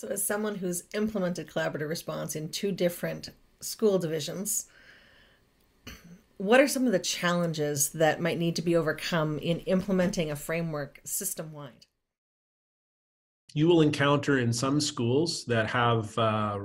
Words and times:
So, 0.00 0.08
as 0.08 0.26
someone 0.26 0.54
who's 0.54 0.84
implemented 0.94 1.46
collaborative 1.46 1.90
response 1.90 2.34
in 2.34 2.48
two 2.48 2.72
different 2.72 3.28
school 3.60 3.98
divisions, 3.98 4.64
what 6.38 6.58
are 6.58 6.68
some 6.68 6.86
of 6.86 6.92
the 6.92 6.98
challenges 6.98 7.90
that 7.90 8.18
might 8.18 8.38
need 8.38 8.56
to 8.56 8.62
be 8.62 8.76
overcome 8.76 9.38
in 9.40 9.60
implementing 9.60 10.30
a 10.30 10.36
framework 10.36 11.02
system 11.04 11.52
wide? 11.52 11.84
You 13.52 13.68
will 13.68 13.82
encounter 13.82 14.38
in 14.38 14.54
some 14.54 14.80
schools 14.80 15.44
that 15.44 15.68
have 15.68 16.16
uh, 16.16 16.58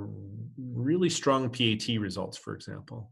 really 0.58 1.10
strong 1.10 1.50
PAT 1.50 1.90
results, 2.00 2.38
for 2.38 2.56
example. 2.56 3.12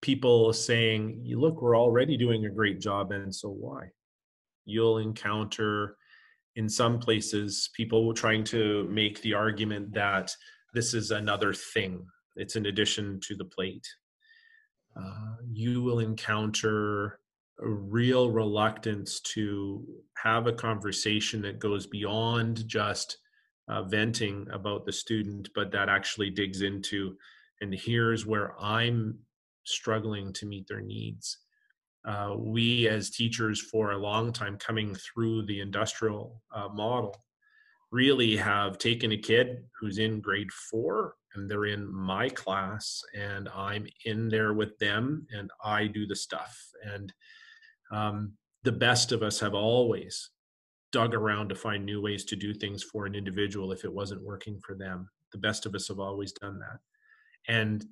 People 0.00 0.52
saying, 0.52 1.24
look, 1.36 1.60
we're 1.60 1.76
already 1.76 2.16
doing 2.16 2.46
a 2.46 2.50
great 2.50 2.80
job, 2.80 3.10
and 3.10 3.34
so 3.34 3.48
why? 3.48 3.90
You'll 4.64 4.98
encounter 4.98 5.96
in 6.56 6.68
some 6.68 6.98
places 6.98 7.70
people 7.74 8.06
were 8.06 8.14
trying 8.14 8.44
to 8.44 8.88
make 8.90 9.20
the 9.22 9.34
argument 9.34 9.92
that 9.92 10.34
this 10.72 10.94
is 10.94 11.10
another 11.10 11.52
thing, 11.52 12.06
it's 12.36 12.56
an 12.56 12.66
addition 12.66 13.20
to 13.20 13.36
the 13.36 13.44
plate. 13.44 13.86
Uh, 14.96 15.36
you 15.50 15.82
will 15.82 15.98
encounter 15.98 17.18
a 17.60 17.68
real 17.68 18.30
reluctance 18.30 19.20
to 19.20 19.84
have 20.16 20.46
a 20.46 20.52
conversation 20.52 21.42
that 21.42 21.58
goes 21.58 21.86
beyond 21.86 22.66
just 22.66 23.18
uh, 23.68 23.82
venting 23.82 24.46
about 24.52 24.84
the 24.84 24.92
student, 24.92 25.48
but 25.54 25.70
that 25.70 25.88
actually 25.88 26.30
digs 26.30 26.62
into, 26.62 27.16
and 27.60 27.74
here's 27.74 28.26
where 28.26 28.54
I'm 28.60 29.18
struggling 29.64 30.32
to 30.34 30.46
meet 30.46 30.66
their 30.68 30.80
needs. 30.80 31.38
Uh, 32.04 32.34
we, 32.36 32.86
as 32.88 33.10
teachers, 33.10 33.60
for 33.60 33.92
a 33.92 33.98
long 33.98 34.32
time 34.32 34.58
coming 34.58 34.94
through 34.94 35.42
the 35.46 35.60
industrial 35.60 36.42
uh, 36.54 36.68
model, 36.68 37.16
really 37.90 38.36
have 38.36 38.76
taken 38.76 39.12
a 39.12 39.16
kid 39.16 39.64
who's 39.78 39.98
in 39.98 40.20
grade 40.20 40.52
four 40.52 41.14
and 41.34 41.48
they're 41.48 41.66
in 41.66 41.92
my 41.94 42.28
class 42.28 43.02
and 43.16 43.48
I'm 43.54 43.86
in 44.04 44.28
there 44.28 44.52
with 44.52 44.76
them 44.78 45.26
and 45.32 45.50
I 45.64 45.86
do 45.86 46.06
the 46.06 46.16
stuff. 46.16 46.58
And 46.84 47.12
um, 47.92 48.32
the 48.64 48.72
best 48.72 49.12
of 49.12 49.22
us 49.22 49.38
have 49.40 49.54
always 49.54 50.30
dug 50.90 51.14
around 51.14 51.48
to 51.48 51.54
find 51.54 51.84
new 51.84 52.00
ways 52.02 52.24
to 52.24 52.36
do 52.36 52.52
things 52.52 52.82
for 52.82 53.06
an 53.06 53.14
individual 53.14 53.72
if 53.72 53.84
it 53.84 53.92
wasn't 53.92 54.22
working 54.22 54.60
for 54.60 54.74
them. 54.74 55.08
The 55.32 55.38
best 55.38 55.64
of 55.64 55.74
us 55.74 55.88
have 55.88 56.00
always 56.00 56.32
done 56.32 56.58
that. 56.58 56.80
And 57.46 57.84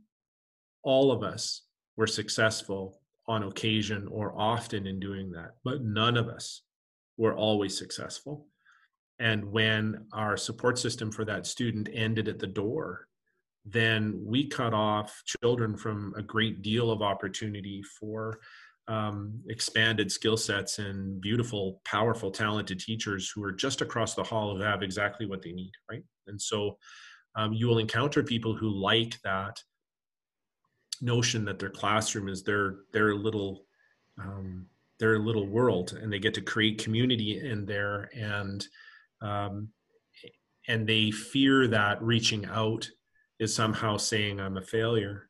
all 0.83 1.13
of 1.13 1.23
us 1.23 1.63
were 1.97 2.07
successful 2.07 3.02
on 3.29 3.45
occasion 3.45 4.09
or 4.11 4.35
often 4.37 4.87
in 4.87 4.99
doing 4.99 5.31
that, 5.33 5.53
but 5.65 5.83
none 5.83 6.17
of 6.17 6.29
us 6.29 6.63
were 7.17 7.35
always 7.35 7.77
successful. 7.77 8.47
And 9.19 9.45
when 9.53 10.07
our 10.13 10.37
support 10.37 10.79
system 10.79 11.13
for 11.13 11.25
that 11.27 11.47
student 11.47 11.89
ended 11.93 12.29
at 12.29 12.39
the 12.39 12.47
door, 12.47 13.07
then 13.65 14.21
we 14.25 14.49
cut 14.49 14.75
off 14.75 15.23
children 15.41 15.77
from 15.77 16.13
a 16.17 16.23
great 16.23 16.63
deal 16.63 16.91
of 16.91 17.03
opportunity 17.03 17.83
for 18.01 18.41
um, 18.89 19.41
expanded 19.49 20.11
skill 20.11 20.37
sets 20.37 20.81
and 20.81 21.21
beautiful, 21.21 21.81
powerful, 21.85 22.33
talented 22.33 22.81
teachers 22.81 23.31
who 23.31 23.45
are 23.45 23.53
just 23.53 23.81
across 23.81 24.15
the 24.15 24.25
hall 24.25 24.57
who 24.57 24.63
have 24.63 24.83
exactly 24.83 25.27
what 25.27 25.43
they 25.43 25.53
need, 25.53 25.71
right? 25.89 26.03
And 26.27 26.41
so 26.41 26.79
um, 27.37 27.53
you 27.53 27.69
will 27.69 27.79
encounter 27.79 28.25
people 28.25 28.57
who 28.57 28.69
like 28.69 29.21
that 29.23 29.63
notion 31.03 31.45
that 31.45 31.59
their 31.59 31.71
classroom 31.71 32.29
is 32.29 32.43
their 32.43 32.77
their 32.93 33.15
little 33.15 33.67
um, 34.19 34.67
their 34.99 35.19
little 35.19 35.47
world, 35.47 35.99
and 36.01 36.13
they 36.13 36.19
get 36.19 36.35
to 36.35 36.41
create 36.41 36.83
community 36.83 37.39
in 37.45 37.67
there, 37.67 38.09
and 38.15 38.67
um, 39.21 39.69
and 40.69 40.87
they 40.87 41.11
fear 41.11 41.67
that 41.67 42.01
reaching 42.03 42.47
out 42.47 42.89
is 43.39 43.55
somehow 43.55 43.97
saying 43.97 44.41
I'm 44.41 44.57
a 44.57 44.63
failure 44.63 45.29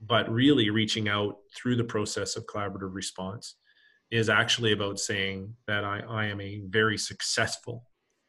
but 0.00 0.30
really 0.30 0.70
reaching 0.70 1.08
out 1.08 1.38
through 1.56 1.76
the 1.76 1.84
process 1.84 2.36
of 2.36 2.46
collaborative 2.46 2.94
response 2.94 3.56
is 4.10 4.28
actually 4.28 4.72
about 4.72 4.98
saying 4.98 5.54
that 5.66 5.84
I, 5.84 6.00
I 6.00 6.24
am 6.26 6.40
a 6.40 6.62
very 6.68 6.96
successful 6.96 7.84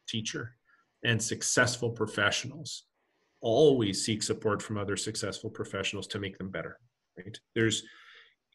teacher 0.07 0.55
and 1.03 1.21
successful 1.21 1.91
professionals 1.91 2.85
always 3.41 4.03
seek 4.03 4.21
support 4.21 4.61
from 4.61 4.77
other 4.77 4.97
successful 4.97 5.49
professionals 5.49 6.07
to 6.07 6.19
make 6.19 6.37
them 6.37 6.49
better 6.49 6.79
right? 7.19 7.39
There's 7.55 7.83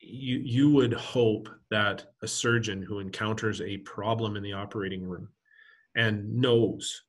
you 0.00 0.38
you 0.38 0.70
would 0.70 0.92
hope 0.92 1.48
that 1.70 2.06
a 2.22 2.28
surgeon 2.28 2.82
who 2.82 2.98
encounters 2.98 3.60
a 3.60 3.78
problem 3.78 4.36
in 4.36 4.42
the 4.42 4.52
operating 4.52 5.04
room 5.04 5.28
and 5.96 6.40
knows 6.40 7.02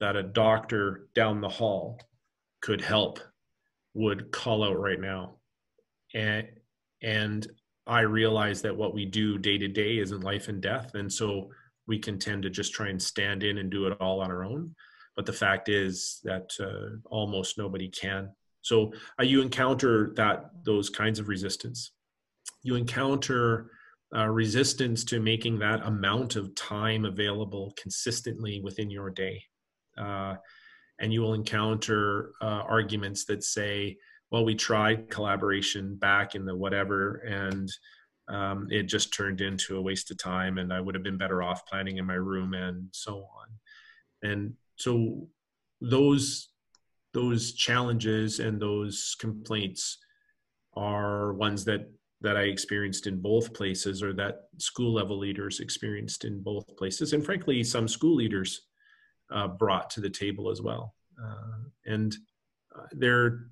that 0.00 0.16
a 0.16 0.22
doctor 0.22 1.08
down 1.14 1.40
the 1.40 1.48
hall 1.48 2.00
could 2.60 2.80
help 2.80 3.18
would 3.94 4.30
call 4.30 4.62
out 4.62 4.78
right 4.78 5.00
now. 5.00 5.36
And 6.14 6.46
and 7.02 7.46
I 7.86 8.00
realize 8.00 8.62
that 8.62 8.76
what 8.76 8.94
we 8.94 9.06
do 9.06 9.38
day 9.38 9.58
to 9.58 9.68
day 9.68 9.98
isn't 9.98 10.22
life 10.22 10.48
and 10.48 10.60
death, 10.60 10.94
and 10.94 11.12
so 11.12 11.50
we 11.86 11.98
can 11.98 12.18
tend 12.18 12.42
to 12.42 12.50
just 12.50 12.74
try 12.74 12.88
and 12.88 13.00
stand 13.00 13.42
in 13.42 13.58
and 13.58 13.70
do 13.70 13.86
it 13.86 13.96
all 13.98 14.20
on 14.20 14.30
our 14.30 14.44
own. 14.44 14.74
But 15.18 15.26
the 15.26 15.32
fact 15.32 15.68
is 15.68 16.20
that 16.22 16.52
uh, 16.60 16.96
almost 17.10 17.58
nobody 17.58 17.88
can. 17.88 18.30
So 18.62 18.92
uh, 19.18 19.24
you 19.24 19.42
encounter 19.42 20.12
that 20.14 20.50
those 20.64 20.88
kinds 20.88 21.18
of 21.18 21.26
resistance. 21.26 21.90
You 22.62 22.76
encounter 22.76 23.72
uh, 24.16 24.28
resistance 24.28 25.02
to 25.06 25.18
making 25.18 25.58
that 25.58 25.84
amount 25.84 26.36
of 26.36 26.54
time 26.54 27.04
available 27.04 27.74
consistently 27.76 28.60
within 28.62 28.90
your 28.92 29.10
day. 29.10 29.42
Uh, 30.00 30.36
and 31.00 31.12
you 31.12 31.22
will 31.22 31.34
encounter 31.34 32.30
uh, 32.40 32.62
arguments 32.68 33.24
that 33.24 33.42
say, 33.42 33.96
well, 34.30 34.44
we 34.44 34.54
tried 34.54 35.10
collaboration 35.10 35.96
back 35.96 36.36
in 36.36 36.44
the 36.44 36.54
whatever, 36.54 37.24
and 37.26 37.68
um, 38.28 38.68
it 38.70 38.84
just 38.84 39.12
turned 39.12 39.40
into 39.40 39.78
a 39.78 39.82
waste 39.82 40.12
of 40.12 40.18
time, 40.18 40.58
and 40.58 40.72
I 40.72 40.80
would 40.80 40.94
have 40.94 41.02
been 41.02 41.18
better 41.18 41.42
off 41.42 41.66
planning 41.66 41.96
in 41.96 42.06
my 42.06 42.14
room 42.14 42.54
and 42.54 42.86
so 42.92 43.16
on. 43.16 44.30
And 44.30 44.54
so 44.78 45.28
those 45.80 46.48
those 47.14 47.52
challenges 47.52 48.38
and 48.38 48.60
those 48.60 49.16
complaints 49.18 49.98
are 50.74 51.34
ones 51.34 51.64
that 51.64 51.90
that 52.20 52.36
I 52.36 52.42
experienced 52.42 53.06
in 53.06 53.20
both 53.20 53.52
places, 53.52 54.02
or 54.02 54.12
that 54.14 54.48
school 54.56 54.92
level 54.92 55.18
leaders 55.18 55.60
experienced 55.60 56.24
in 56.24 56.42
both 56.42 56.76
places, 56.76 57.12
and 57.12 57.24
frankly, 57.24 57.62
some 57.62 57.86
school 57.86 58.16
leaders 58.16 58.62
uh, 59.30 59.46
brought 59.46 59.90
to 59.90 60.00
the 60.00 60.10
table 60.10 60.50
as 60.50 60.60
well. 60.60 60.94
Uh, 61.22 61.68
and 61.86 62.16
uh, 62.76 62.86
they're 62.92 63.46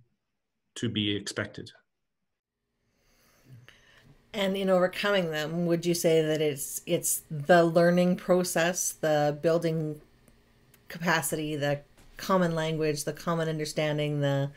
to 0.76 0.88
be 0.88 1.14
expected. 1.14 1.70
And 4.32 4.56
in 4.56 4.68
overcoming 4.68 5.30
them, 5.30 5.66
would 5.66 5.86
you 5.86 5.94
say 5.94 6.22
that 6.22 6.40
it's 6.40 6.82
it's 6.86 7.22
the 7.30 7.64
learning 7.64 8.16
process, 8.16 8.92
the 8.92 9.38
building 9.40 10.00
capacity, 10.88 11.56
the 11.56 11.80
common 12.16 12.54
language, 12.54 13.04
the 13.04 13.12
common 13.12 13.48
understanding, 13.48 14.20
the 14.20 14.50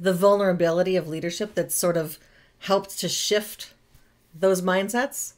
the 0.00 0.12
vulnerability 0.12 0.94
of 0.94 1.08
leadership 1.08 1.54
that 1.54 1.72
sort 1.72 1.96
of 1.96 2.18
helped 2.60 2.98
to 3.00 3.08
shift 3.08 3.74
those 4.32 4.62
mindsets? 4.62 5.34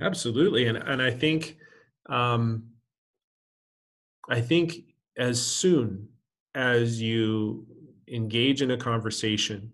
Absolutely, 0.00 0.66
and 0.66 0.78
and 0.78 1.02
I 1.02 1.10
think 1.10 1.58
um, 2.08 2.64
I 4.28 4.40
think 4.40 4.84
as 5.16 5.40
soon 5.40 6.08
as 6.54 7.00
you 7.00 7.66
engage 8.08 8.62
in 8.62 8.70
a 8.70 8.76
conversation 8.76 9.72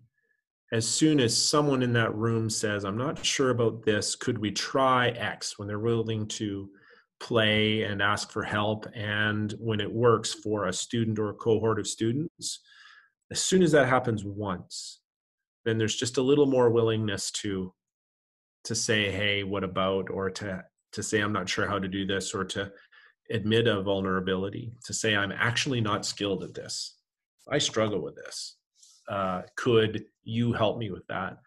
as 0.73 0.87
soon 0.87 1.19
as 1.19 1.37
someone 1.37 1.83
in 1.83 1.93
that 1.93 2.15
room 2.15 2.51
says 2.51 2.85
i'm 2.85 2.97
not 2.97 3.25
sure 3.25 3.51
about 3.51 3.85
this. 3.85 4.15
Could 4.15 4.39
we 4.39 4.51
try 4.51 5.09
x? 5.09 5.59
when 5.59 5.67
they're 5.67 5.79
willing 5.79 6.27
to 6.29 6.71
play 7.21 7.83
and 7.83 8.01
ask 8.01 8.31
for 8.31 8.43
help 8.43 8.87
and 8.95 9.53
when 9.59 9.81
it 9.81 9.93
works 9.93 10.35
for 10.35 10.67
a 10.67 10.73
student 10.73 11.19
or 11.19 11.31
a 11.31 11.35
cohort 11.35 11.79
of 11.79 11.87
students 11.87 12.61
as 13.31 13.41
soon 13.41 13.63
as 13.63 13.73
that 13.73 13.89
happens 13.89 14.25
once 14.25 15.01
then 15.65 15.79
there's 15.79 15.97
just 15.97 16.17
a 16.17 16.23
little 16.23 16.47
more 16.47 16.71
willingness 16.71 17.31
to 17.33 17.73
to 18.63 18.75
say 18.75 19.11
hey 19.11 19.43
what 19.43 19.65
about 19.65 20.09
or 20.11 20.31
to 20.31 20.65
to 20.93 21.03
say 21.03 21.21
i'm 21.21 21.33
not 21.33 21.49
sure 21.49 21.67
how 21.67 21.79
to 21.79 21.89
do 21.89 22.07
this 22.07 22.35
or 22.35 22.45
to 22.45 22.71
admit 23.31 23.67
a 23.67 23.83
vulnerability 23.83 24.73
to 24.85 24.95
say 24.95 25.17
i'm 25.17 25.33
actually 25.33 25.81
not 25.81 26.07
skilled 26.07 26.45
at 26.45 26.55
this 26.55 26.99
I 27.51 27.59
struggle 27.59 28.01
with 28.01 28.17
this. 28.17 28.57
Uh, 29.09 29.43
could 29.57 30.05
you 30.23 30.53
help 30.53 30.79
me 30.79 30.91
with 30.91 31.07
that? 31.07 31.39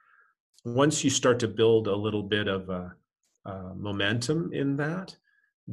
Once 0.65 1.03
you 1.03 1.09
start 1.09 1.39
to 1.39 1.47
build 1.47 1.87
a 1.87 1.95
little 1.95 2.23
bit 2.23 2.47
of 2.47 2.69
a, 2.69 2.93
a 3.45 3.75
momentum 3.75 4.51
in 4.53 4.77
that, 4.77 5.15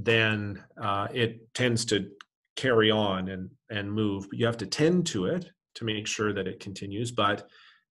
then 0.05 0.63
uh, 0.81 1.09
it 1.13 1.53
tends 1.55 1.85
to 1.87 2.09
carry 2.57 2.91
on 2.91 3.29
and, 3.29 3.51
and 3.71 3.93
move. 3.93 4.29
But 4.29 4.39
you 4.39 4.47
have 4.47 4.57
to 4.59 4.67
tend 4.67 5.07
to 5.09 5.27
it 5.27 5.51
to 5.77 5.85
make 5.85 6.07
sure 6.07 6.33
that 6.33 6.47
it 6.47 6.61
continues, 6.61 7.11
but 7.11 7.49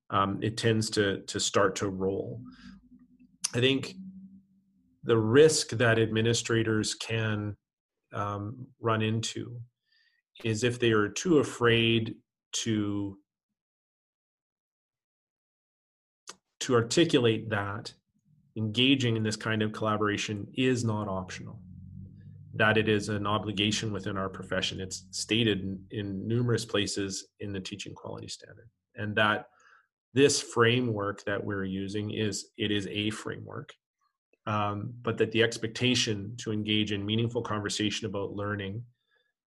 um, 0.10 0.40
it 0.42 0.58
tends 0.58 0.90
to, 0.92 1.22
to 1.22 1.40
start 1.40 1.76
to 1.78 1.90
roll. 1.90 2.42
I 3.54 3.60
think 3.60 3.96
the 5.04 5.18
risk 5.18 5.70
that 5.72 6.00
administrators 6.00 6.94
can 6.96 7.56
um, 8.14 8.68
run 8.80 9.02
into 9.02 9.60
is 10.44 10.64
if 10.64 10.80
they 10.80 10.92
are 10.92 11.10
too 11.10 11.40
afraid 11.40 12.16
to 12.52 13.18
to 16.60 16.76
articulate 16.76 17.50
that 17.50 17.94
engaging 18.58 19.16
in 19.16 19.24
this 19.24 19.36
kind 19.36 19.62
of 19.62 19.72
collaboration 19.72 20.48
is 20.56 20.84
not 20.84 21.08
optional 21.08 21.60
that 22.58 22.78
it 22.78 22.90
is 22.90 23.10
an 23.10 23.28
obligation 23.28 23.92
within 23.92 24.18
our 24.18 24.30
profession. 24.30 24.80
It's 24.80 25.06
stated 25.12 25.62
in, 25.62 25.80
in 25.92 26.28
numerous 26.28 26.66
places 26.66 27.28
in 27.40 27.54
the 27.54 27.60
teaching 27.60 27.94
quality 27.94 28.28
standard. 28.28 28.70
And 28.96 29.16
that 29.16 29.46
this 30.14 30.42
framework 30.42 31.24
that 31.26 31.44
we're 31.44 31.66
using 31.66 32.12
is 32.12 32.50
it 32.58 32.72
is 32.72 32.88
a 32.88 33.10
framework 33.12 33.74
um, 34.48 34.94
but 35.02 35.18
that 35.18 35.32
the 35.32 35.44
expectation 35.44 36.34
to 36.38 36.52
engage 36.52 36.94
in 36.94 37.06
meaningful 37.06 37.42
conversation 37.42 38.08
about 38.08 38.32
learning 38.32 38.82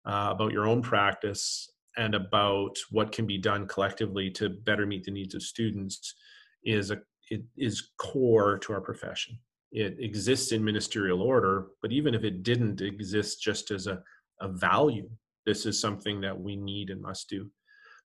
uh, 0.05 0.29
about 0.31 0.51
your 0.51 0.67
own 0.67 0.81
practice 0.81 1.69
and 1.97 2.13
about 2.13 2.75
what 2.89 3.11
can 3.11 3.25
be 3.25 3.37
done 3.37 3.67
collectively 3.67 4.29
to 4.29 4.49
better 4.49 4.85
meet 4.85 5.03
the 5.03 5.11
needs 5.11 5.33
of 5.33 5.41
students 5.41 6.15
is 6.63 6.91
a 6.91 6.99
it 7.29 7.41
is 7.57 7.91
core 7.97 8.59
to 8.59 8.73
our 8.73 8.81
profession 8.81 9.37
it 9.71 9.95
exists 9.99 10.51
in 10.51 10.63
ministerial 10.63 11.21
order 11.21 11.67
but 11.81 11.91
even 11.91 12.13
if 12.13 12.23
it 12.23 12.43
didn't 12.43 12.81
exist 12.81 13.41
just 13.41 13.71
as 13.71 13.87
a, 13.87 14.01
a 14.41 14.47
value 14.47 15.09
this 15.45 15.65
is 15.65 15.79
something 15.79 16.21
that 16.21 16.39
we 16.39 16.55
need 16.55 16.89
and 16.89 17.01
must 17.01 17.29
do. 17.29 17.49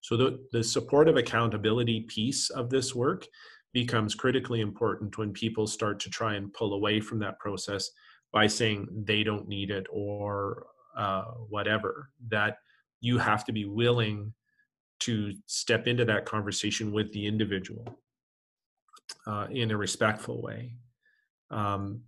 So 0.00 0.16
the, 0.16 0.46
the 0.52 0.62
supportive 0.62 1.16
accountability 1.16 2.02
piece 2.02 2.50
of 2.50 2.70
this 2.70 2.94
work 2.94 3.26
becomes 3.72 4.14
critically 4.14 4.60
important 4.60 5.18
when 5.18 5.32
people 5.32 5.66
start 5.66 6.00
to 6.00 6.10
try 6.10 6.34
and 6.34 6.52
pull 6.52 6.74
away 6.74 7.00
from 7.00 7.18
that 7.20 7.38
process 7.38 7.90
by 8.32 8.46
saying 8.46 8.88
they 9.04 9.22
don't 9.22 9.48
need 9.48 9.70
it 9.70 9.86
or 9.90 10.66
uh, 10.96 11.24
whatever 11.48 12.10
that 12.28 12.58
you 13.00 13.18
have 13.18 13.44
to 13.44 13.52
be 13.52 13.66
willing 13.66 14.32
to 14.98 15.32
step 15.46 15.86
into 15.86 16.04
that 16.06 16.24
conversation 16.24 16.90
with 16.90 17.12
the 17.12 17.26
individual 17.26 17.84
uh, 19.26 19.46
in 19.50 19.70
a 19.70 19.76
respectful 19.76 20.40
way 20.40 20.72
um, 21.50 22.00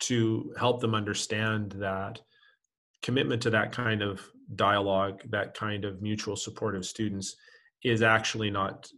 to 0.00 0.52
help 0.58 0.80
them 0.80 0.94
understand 0.94 1.72
that 1.72 2.20
commitment 3.02 3.42
to 3.42 3.50
that 3.50 3.72
kind 3.72 4.02
of 4.02 4.26
dialogue, 4.54 5.22
that 5.30 5.54
kind 5.54 5.84
of 5.84 6.02
mutual 6.02 6.36
support 6.36 6.76
of 6.76 6.86
students 6.86 7.36
is 7.82 8.02
actually 8.02 8.50
not 8.50 8.88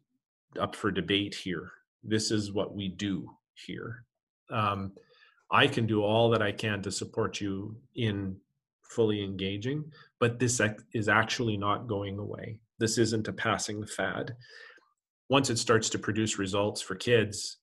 up 0.61 0.75
for 0.75 0.91
debate 0.91 1.35
here. 1.35 1.71
This 2.03 2.31
is 2.31 2.53
what 2.53 2.75
we 2.75 2.89
do 2.89 3.31
here. 3.67 4.05
Um, 4.51 4.93
I 5.51 5.67
can 5.67 5.87
do 5.87 6.03
all 6.03 6.31
that 6.31 6.43
I 6.43 6.53
can 6.53 6.83
to 6.83 6.91
support 6.91 7.41
you 7.41 7.77
in 7.95 8.37
fully 8.83 9.23
engaging, 9.23 9.85
but 10.21 10.39
this 10.39 10.61
is 10.95 11.09
actually 11.09 11.57
not 11.57 11.89
going 11.89 12.19
away. 12.19 12.61
This 12.79 12.99
isn't 12.99 13.29
a 13.29 13.33
passing 13.33 13.85
fad. 13.87 14.37
Once 15.29 15.51
it 15.51 15.59
starts 15.59 15.89
to 15.91 15.99
produce 15.99 16.39
results 16.39 16.81
for 16.81 16.95
kids, 16.95 17.59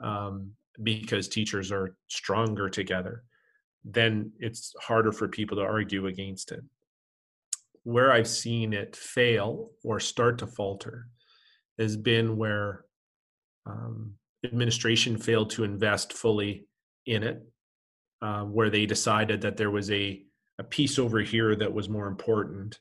um, 0.00 0.52
because 0.82 1.28
teachers 1.28 1.72
are 1.72 1.96
stronger 2.08 2.68
together, 2.68 3.24
then 3.84 4.32
it's 4.38 4.74
harder 4.80 5.12
for 5.12 5.28
people 5.28 5.56
to 5.56 5.62
argue 5.62 6.06
against 6.06 6.52
it. 6.52 6.62
Where 7.82 8.12
I've 8.12 8.28
seen 8.28 8.72
it 8.72 8.94
fail 8.94 9.70
or 9.82 10.00
start 10.00 10.38
to 10.38 10.46
falter 10.46 11.08
has 11.78 11.96
been 11.96 12.36
where 12.36 12.84
um, 13.66 14.14
administration 14.44 15.16
failed 15.16 15.50
to 15.50 15.64
invest 15.64 16.12
fully 16.12 16.66
in 17.06 17.22
it, 17.22 17.42
uh, 18.22 18.42
where 18.42 18.70
they 18.70 18.86
decided 18.86 19.40
that 19.40 19.56
there 19.56 19.70
was 19.70 19.90
a, 19.90 20.22
a 20.58 20.64
piece 20.64 20.98
over 20.98 21.20
here 21.20 21.56
that 21.56 21.72
was 21.72 21.88
more 21.88 22.06
important 22.06 22.78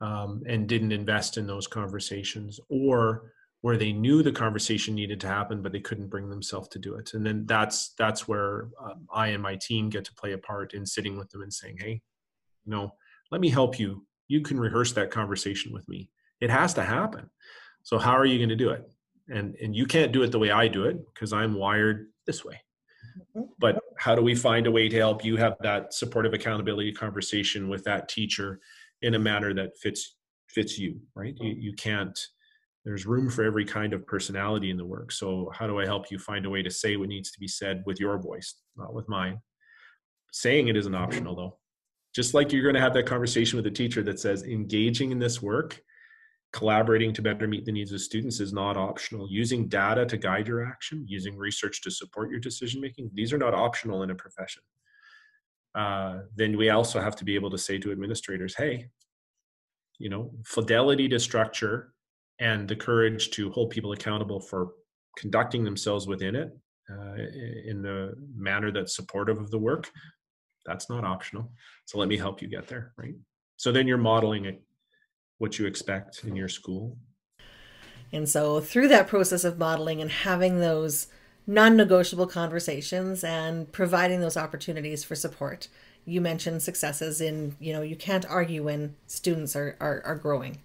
um, 0.00 0.42
and 0.46 0.68
didn't 0.68 0.92
invest 0.92 1.36
in 1.36 1.46
those 1.46 1.66
conversations, 1.66 2.60
or 2.68 3.32
where 3.60 3.76
they 3.76 3.92
knew 3.92 4.22
the 4.22 4.32
conversation 4.32 4.94
needed 4.94 5.20
to 5.20 5.28
happen 5.28 5.62
but 5.62 5.72
they 5.72 5.80
couldn't 5.80 6.08
bring 6.08 6.30
themselves 6.30 6.68
to 6.68 6.78
do 6.78 6.94
it. 6.94 7.14
And 7.14 7.26
then 7.26 7.44
that's 7.46 7.94
that's 7.98 8.28
where 8.28 8.68
um, 8.80 9.06
i 9.12 9.28
and 9.28 9.42
my 9.42 9.56
team 9.56 9.90
get 9.90 10.04
to 10.06 10.14
play 10.14 10.32
a 10.32 10.38
part 10.38 10.74
in 10.74 10.86
sitting 10.86 11.16
with 11.18 11.30
them 11.30 11.42
and 11.42 11.52
saying 11.52 11.78
hey 11.78 12.00
you 12.64 12.70
know 12.70 12.92
let 13.30 13.40
me 13.40 13.48
help 13.48 13.78
you. 13.78 14.04
You 14.28 14.40
can 14.40 14.58
rehearse 14.58 14.92
that 14.92 15.10
conversation 15.10 15.72
with 15.72 15.88
me. 15.88 16.10
It 16.40 16.50
has 16.50 16.74
to 16.74 16.82
happen. 16.82 17.30
So 17.82 17.98
how 17.98 18.12
are 18.12 18.24
you 18.24 18.38
going 18.38 18.48
to 18.50 18.56
do 18.56 18.70
it? 18.70 18.88
And 19.28 19.54
and 19.56 19.74
you 19.74 19.86
can't 19.86 20.12
do 20.12 20.22
it 20.22 20.32
the 20.32 20.38
way 20.38 20.50
i 20.50 20.66
do 20.68 20.84
it 20.84 20.96
because 21.12 21.34
i'm 21.34 21.54
wired 21.54 22.06
this 22.26 22.44
way. 22.44 22.60
Mm-hmm. 23.36 23.46
but 23.58 23.80
how 23.96 24.14
do 24.14 24.22
we 24.22 24.34
find 24.34 24.66
a 24.66 24.70
way 24.70 24.88
to 24.88 24.96
help 24.96 25.24
you 25.24 25.36
have 25.36 25.56
that 25.60 25.92
supportive 25.92 26.34
accountability 26.34 26.92
conversation 26.92 27.68
with 27.68 27.82
that 27.84 28.08
teacher 28.08 28.60
in 29.02 29.14
a 29.14 29.18
manner 29.18 29.52
that 29.54 29.76
fits 29.76 30.16
fits 30.46 30.78
you 30.78 31.00
right? 31.14 31.34
You, 31.40 31.54
you 31.58 31.72
can't 31.74 32.18
there's 32.88 33.04
room 33.04 33.28
for 33.28 33.44
every 33.44 33.66
kind 33.66 33.92
of 33.92 34.06
personality 34.06 34.70
in 34.70 34.78
the 34.78 34.84
work. 34.84 35.12
So, 35.12 35.52
how 35.52 35.66
do 35.66 35.78
I 35.78 35.84
help 35.84 36.10
you 36.10 36.18
find 36.18 36.46
a 36.46 36.50
way 36.50 36.62
to 36.62 36.70
say 36.70 36.96
what 36.96 37.10
needs 37.10 37.30
to 37.32 37.38
be 37.38 37.46
said 37.46 37.82
with 37.84 38.00
your 38.00 38.16
voice, 38.16 38.54
not 38.78 38.94
with 38.94 39.06
mine? 39.10 39.42
Saying 40.32 40.68
it 40.68 40.76
isn't 40.76 40.94
optional, 40.94 41.36
though. 41.36 41.58
Just 42.14 42.32
like 42.32 42.50
you're 42.50 42.62
going 42.62 42.76
to 42.76 42.80
have 42.80 42.94
that 42.94 43.04
conversation 43.04 43.58
with 43.58 43.66
a 43.66 43.70
teacher 43.70 44.02
that 44.04 44.18
says 44.18 44.42
engaging 44.42 45.10
in 45.10 45.18
this 45.18 45.42
work, 45.42 45.78
collaborating 46.54 47.12
to 47.12 47.20
better 47.20 47.46
meet 47.46 47.66
the 47.66 47.72
needs 47.72 47.92
of 47.92 48.00
students 48.00 48.40
is 48.40 48.54
not 48.54 48.78
optional. 48.78 49.28
Using 49.30 49.68
data 49.68 50.06
to 50.06 50.16
guide 50.16 50.48
your 50.48 50.64
action, 50.64 51.04
using 51.06 51.36
research 51.36 51.82
to 51.82 51.90
support 51.90 52.30
your 52.30 52.40
decision 52.40 52.80
making, 52.80 53.10
these 53.12 53.34
are 53.34 53.38
not 53.38 53.52
optional 53.52 54.02
in 54.02 54.12
a 54.12 54.14
profession. 54.14 54.62
Uh, 55.74 56.20
then 56.36 56.56
we 56.56 56.70
also 56.70 57.02
have 57.02 57.16
to 57.16 57.26
be 57.26 57.34
able 57.34 57.50
to 57.50 57.58
say 57.58 57.76
to 57.76 57.92
administrators, 57.92 58.54
hey, 58.54 58.88
you 59.98 60.08
know, 60.08 60.30
fidelity 60.42 61.06
to 61.10 61.20
structure 61.20 61.92
and 62.40 62.68
the 62.68 62.76
courage 62.76 63.30
to 63.30 63.50
hold 63.50 63.70
people 63.70 63.92
accountable 63.92 64.40
for 64.40 64.72
conducting 65.16 65.64
themselves 65.64 66.06
within 66.06 66.36
it 66.36 66.56
uh, 66.90 67.14
in 67.64 67.82
the 67.82 68.14
manner 68.34 68.70
that's 68.70 68.94
supportive 68.94 69.38
of 69.38 69.50
the 69.50 69.58
work 69.58 69.90
that's 70.64 70.90
not 70.90 71.04
optional. 71.04 71.50
So 71.86 71.98
let 71.98 72.08
me 72.08 72.16
help 72.16 72.42
you 72.42 72.48
get 72.48 72.68
there 72.68 72.92
right? 72.96 73.14
So 73.56 73.72
then 73.72 73.88
you're 73.88 73.98
modeling 73.98 74.58
what 75.38 75.58
you 75.58 75.66
expect 75.66 76.24
in 76.24 76.36
your 76.36 76.48
school. 76.48 76.96
And 78.12 78.28
so 78.28 78.60
through 78.60 78.88
that 78.88 79.08
process 79.08 79.44
of 79.44 79.58
modeling 79.58 80.00
and 80.00 80.10
having 80.10 80.60
those 80.60 81.08
non-negotiable 81.46 82.26
conversations 82.26 83.24
and 83.24 83.70
providing 83.72 84.20
those 84.20 84.36
opportunities 84.36 85.02
for 85.02 85.14
support 85.14 85.68
you 86.04 86.20
mentioned 86.20 86.62
successes 86.62 87.20
in 87.20 87.54
you 87.60 87.72
know 87.72 87.82
you 87.82 87.96
can't 87.96 88.26
argue 88.26 88.62
when 88.62 88.94
students 89.06 89.54
are 89.54 89.76
are, 89.80 90.02
are 90.04 90.14
growing 90.14 90.58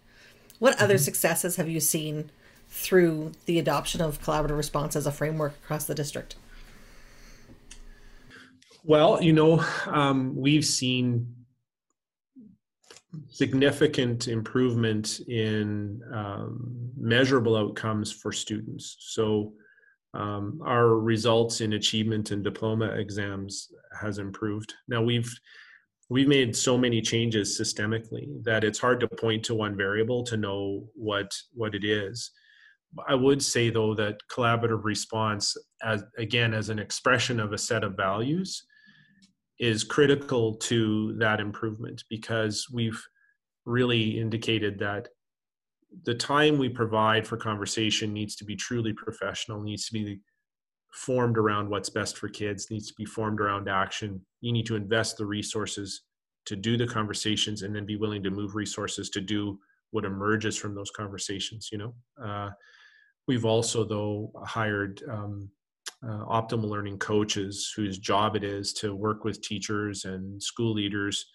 what 0.63 0.81
other 0.81 0.93
mm-hmm. 0.93 1.03
successes 1.03 1.57
have 1.57 1.67
you 1.67 1.81
seen 1.81 2.31
through 2.69 3.33
the 3.47 3.59
adoption 3.59 3.99
of 3.99 4.21
collaborative 4.21 4.55
response 4.55 4.95
as 4.95 5.05
a 5.05 5.11
framework 5.11 5.53
across 5.61 5.83
the 5.83 5.93
district? 5.93 6.37
Well, 8.85 9.21
you 9.21 9.33
know, 9.33 9.61
um, 9.87 10.33
we've 10.37 10.63
seen 10.63 11.35
significant 13.27 14.29
improvement 14.29 15.19
in 15.27 15.99
um, 16.13 16.91
measurable 16.95 17.57
outcomes 17.57 18.13
for 18.13 18.31
students. 18.31 18.95
So, 18.99 19.51
um, 20.13 20.61
our 20.63 20.97
results 20.97 21.59
in 21.59 21.73
achievement 21.73 22.31
and 22.31 22.41
diploma 22.41 22.85
exams 22.85 23.67
has 23.99 24.17
improved. 24.17 24.73
Now 24.87 25.01
we've 25.01 25.29
we've 26.13 26.27
made 26.27 26.55
so 26.55 26.77
many 26.77 27.01
changes 27.01 27.59
systemically 27.59 28.27
that 28.43 28.63
it's 28.63 28.77
hard 28.77 28.99
to 28.99 29.07
point 29.07 29.43
to 29.43 29.55
one 29.55 29.75
variable 29.75 30.23
to 30.23 30.37
know 30.37 30.87
what 30.93 31.31
what 31.53 31.73
it 31.73 31.83
is. 31.83 32.29
I 33.07 33.15
would 33.15 33.41
say 33.41 33.71
though 33.71 33.95
that 33.95 34.19
collaborative 34.31 34.83
response 34.83 35.57
as 35.81 36.03
again 36.19 36.53
as 36.53 36.69
an 36.69 36.77
expression 36.77 37.39
of 37.39 37.51
a 37.51 37.57
set 37.57 37.83
of 37.83 37.97
values 37.97 38.63
is 39.59 39.83
critical 39.83 40.53
to 40.69 41.15
that 41.17 41.39
improvement 41.39 42.03
because 42.11 42.67
we've 42.71 43.01
really 43.65 44.19
indicated 44.19 44.77
that 44.79 45.07
the 46.03 46.13
time 46.13 46.59
we 46.59 46.69
provide 46.69 47.25
for 47.25 47.37
conversation 47.37 48.13
needs 48.13 48.35
to 48.35 48.45
be 48.45 48.55
truly 48.55 48.93
professional 48.93 49.63
needs 49.63 49.87
to 49.87 49.93
be 49.93 50.19
formed 50.93 51.37
around 51.37 51.69
what's 51.69 51.89
best 51.89 52.17
for 52.17 52.29
kids 52.29 52.69
needs 52.69 52.87
to 52.87 52.93
be 52.95 53.05
formed 53.05 53.41
around 53.41 53.67
action. 53.67 54.21
You 54.41 54.51
need 54.51 54.65
to 54.67 54.75
invest 54.75 55.17
the 55.17 55.25
resources 55.25 56.03
to 56.45 56.55
do 56.55 56.77
the 56.77 56.87
conversations 56.87 57.63
and 57.63 57.75
then 57.75 57.85
be 57.85 57.95
willing 57.95 58.21
to 58.23 58.29
move 58.29 58.55
resources 58.55 59.09
to 59.11 59.21
do 59.21 59.59
what 59.91 60.05
emerges 60.05 60.57
from 60.57 60.75
those 60.75 60.91
conversations 60.91 61.69
you 61.71 61.77
know? 61.77 61.93
Uh, 62.23 62.49
we've 63.27 63.45
also 63.45 63.83
though 63.83 64.31
hired 64.45 65.01
um, 65.09 65.49
uh, 66.03 66.25
optimal 66.25 66.69
learning 66.69 66.99
coaches 66.99 67.71
whose 67.75 67.97
job 67.97 68.35
it 68.35 68.43
is 68.43 68.73
to 68.73 68.95
work 68.95 69.23
with 69.23 69.41
teachers 69.41 70.05
and 70.05 70.41
school 70.41 70.73
leaders 70.73 71.25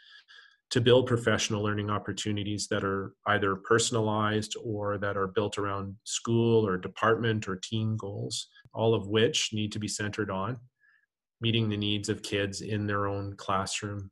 to 0.71 0.81
build 0.81 1.07
professional 1.07 1.63
learning 1.63 1.89
opportunities 1.89 2.69
that 2.69 2.85
are 2.85 3.15
either 3.27 3.57
personalized 3.57 4.55
or 4.63 4.99
that 4.99 5.17
are 5.17 5.29
built 5.29 5.57
around 5.59 5.95
school 6.05 6.67
or 6.67 6.77
department 6.77 7.49
or 7.49 7.57
team 7.57 7.97
goals 7.97 8.49
all 8.75 8.95
of 8.95 9.09
which 9.09 9.51
need 9.53 9.73
to 9.73 9.79
be 9.79 9.89
centered 9.89 10.31
on 10.31 10.57
meeting 11.41 11.69
the 11.69 11.77
needs 11.77 12.09
of 12.09 12.23
kids 12.23 12.61
in 12.61 12.87
their 12.87 13.07
own 13.07 13.35
classroom. 13.37 14.11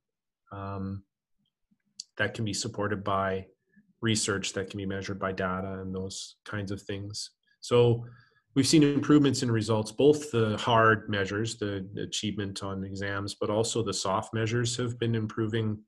Um, 0.53 1.03
that 2.19 2.35
can 2.35 2.45
be 2.45 2.55
supported 2.55 3.05
by 3.05 3.47
research 4.01 4.53
that 4.53 4.71
can 4.71 4.79
be 4.79 4.87
measured 4.87 5.19
by 5.19 5.33
data 5.33 5.81
and 5.81 5.95
those 5.95 6.37
kinds 6.45 6.71
of 6.71 6.81
things. 6.83 7.31
So 7.61 8.05
we've 8.55 8.67
seen 8.67 8.83
improvements 8.83 9.43
in 9.43 9.51
results, 9.51 9.93
both 9.93 10.31
the 10.31 10.57
hard 10.57 11.11
measures, 11.11 11.59
the 11.59 11.87
achievement 11.99 12.63
on 12.63 12.85
exams, 12.85 13.35
but 13.35 13.51
also 13.51 13.83
the 13.83 13.93
soft 13.93 14.33
measures 14.33 14.77
have 14.77 14.99
been 14.99 15.15
improving 15.15 15.79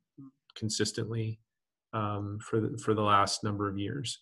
consistently 0.59 1.41
um, 1.93 2.39
for, 2.43 2.61
the, 2.61 2.79
for 2.79 2.95
the 2.95 3.03
last 3.03 3.45
number 3.45 3.69
of 3.69 3.79
years. 3.79 4.19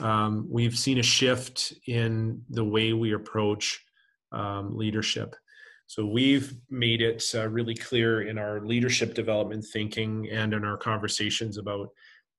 Um, 0.00 0.46
we've 0.50 0.76
seen 0.76 0.98
a 0.98 1.02
shift 1.02 1.74
in 1.86 2.42
the 2.50 2.64
way 2.64 2.92
we 2.92 3.14
approach 3.14 3.80
um, 4.32 4.76
leadership. 4.76 5.34
So 5.86 6.06
we've 6.06 6.54
made 6.70 7.02
it 7.02 7.22
uh, 7.34 7.48
really 7.48 7.74
clear 7.74 8.22
in 8.22 8.38
our 8.38 8.64
leadership 8.64 9.14
development 9.14 9.64
thinking 9.72 10.28
and 10.30 10.54
in 10.54 10.64
our 10.64 10.78
conversations 10.78 11.58
about 11.58 11.88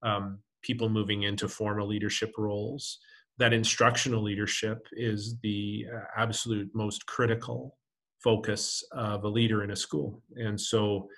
um, 0.02 0.40
people 0.64 0.90
moving 0.90 1.24
into 1.24 1.48
formal 1.48 1.88
leadership 1.88 2.34
roles 2.38 3.00
that 3.38 3.54
instructional 3.54 4.22
leadership 4.22 4.88
is 4.92 5.40
the 5.42 5.86
uh, 5.94 6.02
absolute 6.16 6.70
most 6.74 7.06
critical 7.06 7.78
focus 8.24 8.84
of 8.92 9.24
a 9.24 9.28
leader 9.28 9.64
in 9.64 9.72
a 9.72 9.76
school. 9.76 10.22
And 10.36 10.60
so 10.60 11.10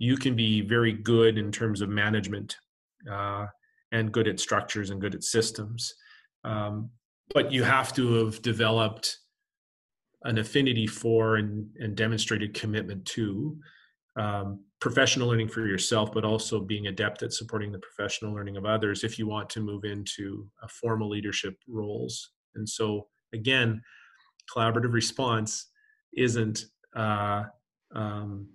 you 0.00 0.16
can 0.16 0.34
be 0.34 0.62
very 0.62 0.94
good 0.94 1.36
in 1.36 1.52
terms 1.52 1.82
of 1.82 1.90
management 1.90 2.56
uh, 3.08 3.44
and 3.92 4.10
good 4.10 4.26
at 4.26 4.40
structures 4.40 4.88
and 4.88 5.00
good 5.00 5.14
at 5.14 5.22
systems. 5.22 5.94
Um, 6.42 6.88
but 7.34 7.52
you 7.52 7.62
have 7.62 7.92
to 7.94 8.14
have 8.14 8.40
developed 8.40 9.18
an 10.24 10.38
affinity 10.38 10.86
for 10.86 11.36
and, 11.36 11.68
and 11.78 11.94
demonstrated 11.94 12.54
commitment 12.54 13.04
to 13.04 13.58
um, 14.16 14.64
professional 14.80 15.28
learning 15.28 15.48
for 15.48 15.66
yourself, 15.66 16.12
but 16.12 16.24
also 16.24 16.60
being 16.60 16.86
adept 16.86 17.22
at 17.22 17.34
supporting 17.34 17.70
the 17.70 17.78
professional 17.78 18.32
learning 18.32 18.56
of 18.56 18.64
others 18.64 19.04
if 19.04 19.18
you 19.18 19.26
want 19.26 19.50
to 19.50 19.60
move 19.60 19.84
into 19.84 20.50
formal 20.70 21.10
leadership 21.10 21.56
roles. 21.68 22.30
And 22.54 22.66
so, 22.66 23.08
again, 23.34 23.82
collaborative 24.50 24.94
response 24.94 25.66
isn't 26.16 26.64
uh, 26.96 27.44
um, 27.94 28.48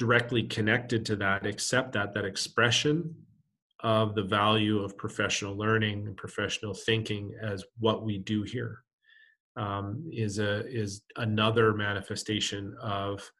directly 0.00 0.42
connected 0.42 1.04
to 1.04 1.14
that, 1.14 1.44
except 1.44 1.92
that 1.92 2.14
that 2.14 2.24
expression 2.24 3.14
of 3.80 4.14
the 4.14 4.22
value 4.22 4.78
of 4.82 4.96
professional 4.96 5.54
learning 5.58 6.06
and 6.06 6.16
professional 6.16 6.72
thinking 6.72 7.30
as 7.42 7.64
what 7.78 8.02
we 8.02 8.16
do 8.16 8.42
here 8.42 8.82
um, 9.56 10.02
is 10.10 10.38
a 10.38 10.66
is 10.66 11.02
another 11.16 11.74
manifestation 11.74 12.74
of 12.80 13.30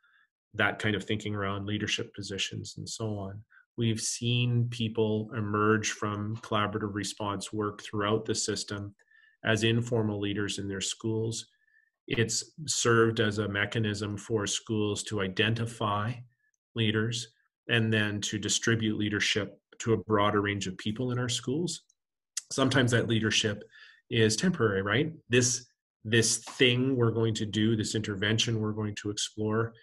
that 0.53 0.79
kind 0.79 0.95
of 0.95 1.03
thinking 1.03 1.35
around 1.35 1.65
leadership 1.65 2.15
positions 2.15 2.75
and 2.77 2.87
so 2.87 3.07
on. 3.17 3.41
We've 3.79 4.01
seen 4.01 4.69
people 4.69 5.31
emerge 5.35 5.93
from 5.93 6.37
collaborative 6.43 6.95
response 6.95 7.55
work 7.55 7.81
throughout 7.83 8.27
the 8.27 8.35
system 8.35 8.95
as 9.47 9.65
informal 9.65 10.21
leaders 10.21 10.59
in 10.59 10.69
their 10.69 10.83
schools. 10.83 11.47
It's 12.07 12.53
served 12.67 13.21
as 13.21 13.39
a 13.39 13.49
mechanism 13.49 14.19
for 14.19 14.47
schools 14.47 15.03
to 15.05 15.23
identify 15.23 16.13
leaders 16.75 17.29
and 17.69 17.93
then 17.93 18.21
to 18.23 18.39
distribute 18.39 18.99
leadership 18.99 19.59
to 19.79 19.93
a 19.93 19.97
broader 19.97 20.41
range 20.41 20.67
of 20.67 20.77
people 20.79 21.13
in 21.13 21.19
our 21.19 21.29
schools. 21.29 21.83
Sometimes 22.53 22.91
that 22.91 23.09
leadership 23.09 23.63
is 24.11 24.37
temporary, 24.37 24.83
right? 24.83 25.13
This 25.29 25.67
this 26.05 26.39
thing 26.39 26.97
we're 26.97 27.11
going 27.11 27.35
to 27.35 27.45
do, 27.45 27.77
this 27.77 27.95
intervention 27.95 28.61
we're 28.61 28.73
going 28.73 28.95
to 28.97 29.11
explore 29.11 29.75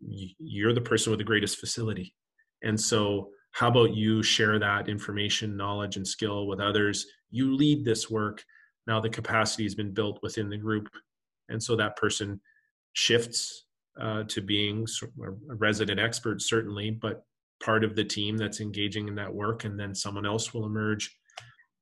you're 0.00 0.72
the 0.72 0.80
person 0.80 1.10
with 1.10 1.18
the 1.18 1.24
greatest 1.24 1.58
facility 1.58 2.14
and 2.62 2.78
so 2.78 3.30
how 3.52 3.68
about 3.68 3.94
you 3.94 4.22
share 4.22 4.58
that 4.58 4.88
information 4.88 5.56
knowledge 5.56 5.96
and 5.96 6.06
skill 6.06 6.46
with 6.46 6.60
others 6.60 7.06
you 7.30 7.54
lead 7.54 7.84
this 7.84 8.10
work 8.10 8.44
now 8.86 9.00
the 9.00 9.08
capacity 9.08 9.62
has 9.62 9.74
been 9.74 9.92
built 9.92 10.18
within 10.22 10.48
the 10.48 10.56
group 10.56 10.88
and 11.48 11.62
so 11.62 11.76
that 11.76 11.96
person 11.96 12.40
shifts 12.92 13.63
uh, 14.00 14.24
to 14.24 14.40
being 14.40 14.86
a 15.50 15.54
resident 15.54 16.00
expert 16.00 16.42
certainly 16.42 16.90
but 16.90 17.24
part 17.62 17.84
of 17.84 17.94
the 17.94 18.04
team 18.04 18.36
that's 18.36 18.60
engaging 18.60 19.08
in 19.08 19.14
that 19.14 19.32
work 19.32 19.64
and 19.64 19.78
then 19.78 19.94
someone 19.94 20.26
else 20.26 20.52
will 20.52 20.66
emerge 20.66 21.16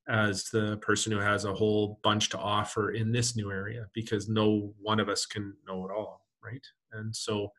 as 0.09 0.45
the 0.53 0.77
person 0.79 1.13
who 1.13 1.19
has 1.19 1.45
a 1.45 1.55
whole 1.55 1.99
bunch 2.03 2.29
to 2.29 2.39
offer 2.39 2.91
in 2.91 3.13
this 3.13 3.37
new 3.37 3.51
area 3.51 3.87
because 3.95 4.29
no 4.29 4.75
one 4.81 5.01
of 5.01 5.09
us 5.09 5.27
can 5.27 5.55
know 5.67 5.87
it 5.87 5.93
all 5.93 6.23
right? 6.43 6.65
And 6.93 7.15
so 7.15 7.53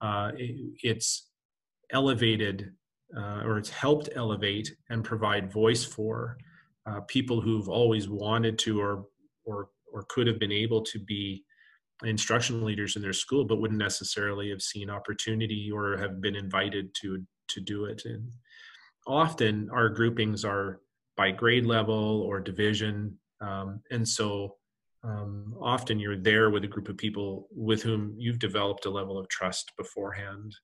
uh, 0.00 0.30
it, 0.36 0.74
it's 0.82 1.28
elevated 1.92 2.72
uh, 3.16 3.42
or 3.44 3.58
it's 3.58 3.70
helped 3.70 4.08
elevate 4.14 4.74
and 4.88 5.04
provide 5.04 5.52
voice 5.52 5.84
for 5.84 6.38
uh, 6.86 7.00
people 7.02 7.40
who've 7.40 7.68
always 7.68 8.08
wanted 8.08 8.58
to 8.58 8.80
or 8.80 9.06
or 9.44 9.68
or 9.92 10.04
could 10.08 10.28
have 10.28 10.38
been 10.38 10.52
able 10.52 10.80
to 10.82 10.98
be 11.00 11.44
instructional 12.04 12.62
leaders 12.62 12.96
in 12.96 13.02
their 13.02 13.12
school 13.12 13.44
but 13.44 13.60
wouldn't 13.60 13.78
necessarily 13.78 14.50
have 14.50 14.62
seen 14.62 14.88
opportunity 14.90 15.70
or 15.72 15.96
have 15.96 16.20
been 16.20 16.36
invited 16.36 16.94
to 16.94 17.24
to 17.48 17.60
do 17.60 17.84
it. 17.84 18.02
And 18.04 18.30
often 19.06 19.68
our 19.72 19.88
groupings 19.88 20.44
are 20.44 20.80
by 21.16 21.30
grade 21.30 21.66
level 21.66 22.22
or 22.22 22.40
division. 22.40 23.18
Um, 23.40 23.80
and 23.90 24.06
so 24.06 24.56
um, 25.02 25.54
often 25.60 25.98
you're 25.98 26.16
there 26.16 26.50
with 26.50 26.64
a 26.64 26.68
group 26.68 26.88
of 26.88 26.96
people 26.96 27.48
with 27.50 27.82
whom 27.82 28.14
you've 28.16 28.38
developed 28.38 28.86
a 28.86 28.90
level 28.90 29.18
of 29.18 29.28
trust 29.28 29.72
beforehand. 29.76 30.54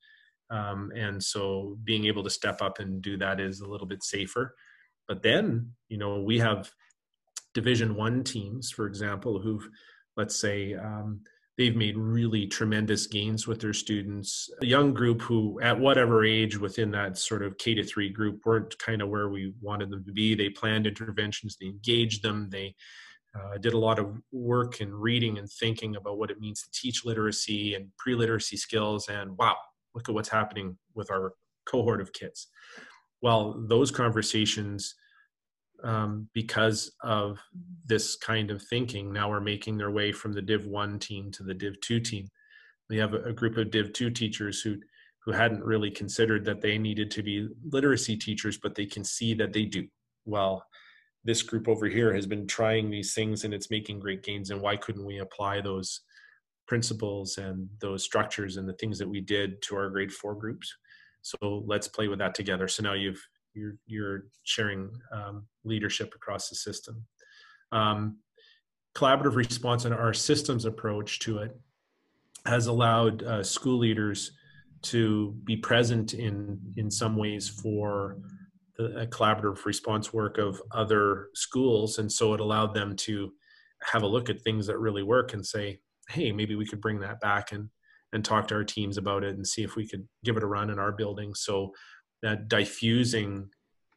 Um, 0.50 0.92
and 0.94 1.22
so 1.22 1.76
being 1.84 2.06
able 2.06 2.22
to 2.22 2.30
step 2.30 2.62
up 2.62 2.78
and 2.78 3.02
do 3.02 3.16
that 3.18 3.40
is 3.40 3.60
a 3.60 3.68
little 3.68 3.86
bit 3.86 4.02
safer. 4.02 4.54
But 5.08 5.22
then 5.22 5.72
you 5.88 5.98
know 5.98 6.20
we 6.20 6.38
have 6.38 6.70
division 7.54 7.94
one 7.94 8.22
teams 8.22 8.70
for 8.70 8.86
example 8.86 9.40
who've 9.40 9.66
let's 10.16 10.36
say 10.36 10.74
um, 10.74 11.20
they've 11.58 11.76
made 11.76 11.96
really 11.96 12.46
tremendous 12.46 13.06
gains 13.06 13.46
with 13.46 13.60
their 13.60 13.72
students. 13.72 14.50
A 14.62 14.66
young 14.66 14.92
group 14.92 15.22
who 15.22 15.60
at 15.60 15.78
whatever 15.78 16.24
age 16.24 16.58
within 16.58 16.90
that 16.92 17.18
sort 17.18 17.42
of 17.42 17.58
k 17.58 17.74
to 17.74 17.84
three 17.84 18.10
group 18.10 18.40
weren't 18.44 18.78
kind 18.78 19.02
of 19.02 19.08
where 19.08 19.28
we 19.28 19.54
wanted 19.60 19.90
them 19.90 20.04
to 20.04 20.12
be. 20.12 20.34
They 20.34 20.50
planned 20.50 20.86
interventions 20.86 21.56
they 21.60 21.66
engaged 21.66 22.22
them 22.22 22.48
they 22.50 22.74
uh, 23.36 23.58
did 23.58 23.74
a 23.74 23.78
lot 23.78 23.98
of 23.98 24.16
work 24.32 24.80
and 24.80 24.94
reading 24.94 25.38
and 25.38 25.50
thinking 25.50 25.96
about 25.96 26.18
what 26.18 26.30
it 26.30 26.40
means 26.40 26.62
to 26.62 26.70
teach 26.72 27.04
literacy 27.04 27.74
and 27.74 27.88
pre-literacy 27.98 28.56
skills 28.56 29.08
and 29.08 29.36
wow 29.36 29.56
look 29.94 30.08
at 30.08 30.14
what's 30.14 30.28
happening 30.28 30.76
with 30.94 31.10
our 31.10 31.34
cohort 31.66 32.00
of 32.00 32.12
kids. 32.12 32.48
Well 33.22 33.64
those 33.68 33.90
conversations 33.90 34.94
um, 35.82 36.28
because 36.32 36.92
of 37.02 37.38
this 37.84 38.16
kind 38.16 38.50
of 38.50 38.62
thinking. 38.62 39.12
Now 39.12 39.30
are 39.30 39.40
making 39.40 39.78
their 39.78 39.90
way 39.90 40.12
from 40.12 40.32
the 40.32 40.42
div 40.42 40.66
1 40.66 40.98
team 40.98 41.30
to 41.32 41.42
the 41.42 41.54
div 41.54 41.80
2 41.80 42.00
team. 42.00 42.28
We 42.88 42.98
have 42.98 43.14
a, 43.14 43.22
a 43.24 43.32
group 43.32 43.56
of 43.56 43.70
div 43.70 43.92
2 43.92 44.10
teachers 44.10 44.60
who 44.60 44.76
who 45.24 45.32
hadn't 45.32 45.64
really 45.64 45.90
considered 45.90 46.44
that 46.44 46.60
they 46.60 46.78
needed 46.78 47.10
to 47.10 47.20
be 47.20 47.48
literacy 47.70 48.16
teachers 48.16 48.58
but 48.58 48.76
they 48.76 48.86
can 48.86 49.04
see 49.04 49.34
that 49.34 49.52
they 49.52 49.64
do. 49.64 49.86
Well 50.24 50.64
this 51.24 51.42
group 51.42 51.66
over 51.66 51.86
here 51.86 52.14
has 52.14 52.24
been 52.24 52.46
trying 52.46 52.88
these 52.88 53.12
things 53.12 53.44
and 53.44 53.52
it's 53.52 53.70
making 53.70 53.98
great 53.98 54.22
gains 54.22 54.50
and 54.50 54.60
why 54.60 54.76
couldn't 54.76 55.04
we 55.04 55.18
apply 55.18 55.60
those 55.60 56.02
principles 56.68 57.38
and 57.38 57.68
those 57.80 58.04
structures 58.04 58.56
and 58.56 58.68
the 58.68 58.74
things 58.74 58.96
that 58.98 59.08
we 59.08 59.20
did 59.20 59.60
to 59.62 59.74
our 59.74 59.90
grade 59.90 60.12
four 60.12 60.34
groups? 60.34 60.72
So 61.22 61.64
let's 61.66 61.88
play 61.88 62.06
with 62.06 62.20
that 62.20 62.36
together. 62.36 62.68
So 62.68 62.84
now 62.84 62.92
you've 62.92 63.20
you're 63.56 63.76
you're 63.86 64.24
sharing 64.44 64.90
um, 65.12 65.46
leadership 65.64 66.12
across 66.14 66.48
the 66.48 66.54
system. 66.54 67.04
Um, 67.72 68.18
collaborative 68.94 69.34
response 69.34 69.84
and 69.84 69.94
our 69.94 70.14
systems 70.14 70.64
approach 70.64 71.18
to 71.20 71.38
it 71.38 71.58
has 72.46 72.66
allowed 72.66 73.22
uh, 73.24 73.42
school 73.42 73.78
leaders 73.78 74.32
to 74.82 75.34
be 75.44 75.56
present 75.56 76.14
in 76.14 76.60
in 76.76 76.90
some 76.90 77.16
ways 77.16 77.48
for 77.48 78.18
the 78.76 79.08
collaborative 79.10 79.64
response 79.64 80.12
work 80.12 80.36
of 80.36 80.60
other 80.72 81.28
schools. 81.34 81.98
And 81.98 82.12
so 82.12 82.34
it 82.34 82.40
allowed 82.40 82.74
them 82.74 82.94
to 82.96 83.32
have 83.82 84.02
a 84.02 84.06
look 84.06 84.28
at 84.28 84.42
things 84.42 84.66
that 84.66 84.78
really 84.78 85.02
work 85.02 85.32
and 85.32 85.44
say 85.44 85.80
hey 86.08 86.30
maybe 86.30 86.54
we 86.54 86.66
could 86.66 86.80
bring 86.80 87.00
that 87.00 87.20
back 87.20 87.52
and 87.52 87.68
and 88.12 88.24
talk 88.24 88.48
to 88.48 88.54
our 88.54 88.64
teams 88.64 88.98
about 88.98 89.24
it 89.24 89.34
and 89.34 89.46
see 89.46 89.62
if 89.62 89.76
we 89.76 89.86
could 89.86 90.06
give 90.24 90.36
it 90.36 90.42
a 90.42 90.46
run 90.46 90.70
in 90.70 90.78
our 90.78 90.92
building. 90.92 91.34
So 91.34 91.72
that 92.26 92.48
diffusing 92.48 93.48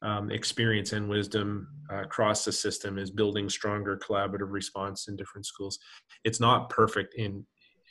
um, 0.02 0.32
experience 0.32 0.94
and 0.94 1.10
wisdom 1.10 1.68
uh, 1.92 2.04
across 2.04 2.46
the 2.46 2.52
system 2.52 2.98
is 2.98 3.12
building 3.12 3.50
stronger 3.50 3.98
collaborative 3.98 4.52
response 4.52 5.08
in 5.08 5.16
different 5.16 5.46
schools. 5.46 5.80
It's 6.24 6.40
not 6.40 6.70
perfect 6.70 7.16
in 7.16 7.46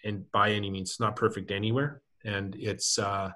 in 0.04 0.24
by 0.32 0.52
any 0.52 0.70
means. 0.70 0.90
It's 0.90 1.00
not 1.00 1.16
perfect 1.16 1.50
anywhere. 1.50 2.02
And 2.24 2.54
it's 2.56 2.98
uh, 2.98 3.30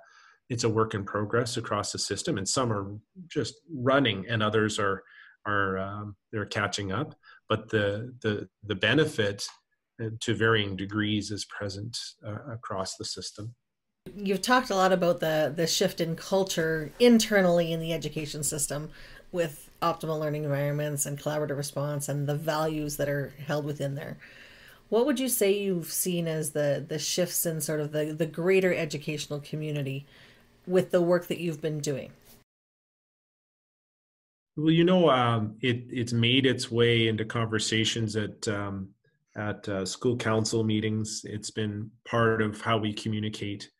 it's 0.48 0.64
a 0.64 0.68
work 0.68 0.94
in 0.94 1.04
progress 1.04 1.56
across 1.56 1.92
the 1.92 1.98
system. 1.98 2.38
And 2.38 2.48
some 2.48 2.72
are 2.72 2.94
just 3.28 3.54
running 3.70 4.26
and 4.28 4.42
others 4.42 4.78
are 4.78 5.02
are 5.44 5.78
um, 5.78 6.16
they're 6.30 6.46
catching 6.46 6.92
up. 6.92 7.14
But 7.48 7.68
the 7.68 8.14
the 8.22 8.48
the 8.64 8.76
benefit 8.76 9.44
uh, 10.02 10.10
to 10.20 10.34
varying 10.34 10.76
degrees 10.76 11.30
is 11.30 11.44
present 11.46 11.98
uh, 12.26 12.52
across 12.52 12.96
the 12.96 13.04
system 13.04 13.54
You've 14.16 14.42
talked 14.42 14.70
a 14.70 14.74
lot 14.74 14.92
about 14.92 15.20
the 15.20 15.52
the 15.54 15.66
shift 15.66 16.00
in 16.00 16.16
culture 16.16 16.92
internally 16.98 17.72
in 17.72 17.80
the 17.80 17.92
education 17.92 18.42
system 18.42 18.90
with 19.30 19.70
optimal 19.80 20.20
learning 20.20 20.44
environments 20.44 21.06
and 21.06 21.18
collaborative 21.18 21.56
response 21.56 22.08
and 22.08 22.28
the 22.28 22.34
values 22.34 22.96
that 22.98 23.08
are 23.08 23.32
held 23.46 23.64
within 23.64 23.94
there. 23.94 24.18
What 24.90 25.06
would 25.06 25.18
you 25.18 25.28
say 25.28 25.52
you've 25.52 25.90
seen 25.90 26.28
as 26.28 26.50
the 26.50 26.84
the 26.86 26.98
shifts 26.98 27.46
in 27.46 27.60
sort 27.60 27.80
of 27.80 27.92
the 27.92 28.12
the 28.12 28.26
greater 28.26 28.74
educational 28.74 29.40
community 29.40 30.06
with 30.66 30.90
the 30.90 31.00
work 31.00 31.28
that 31.28 31.38
you've 31.38 31.62
been 31.62 31.80
doing? 31.80 32.12
Well, 34.56 34.70
you 34.70 34.84
know, 34.84 35.10
um, 35.10 35.56
it 35.62 35.84
it's 35.90 36.12
made 36.12 36.44
its 36.44 36.70
way 36.70 37.08
into 37.08 37.24
conversations 37.24 38.16
at 38.16 38.46
um, 38.48 38.90
at 39.36 39.68
uh, 39.68 39.86
school 39.86 40.16
council 40.16 40.64
meetings. 40.64 41.22
It's 41.24 41.50
been 41.50 41.90
part 42.04 42.42
of 42.42 42.60
how 42.60 42.78
we 42.78 42.92
communicate 42.92 43.70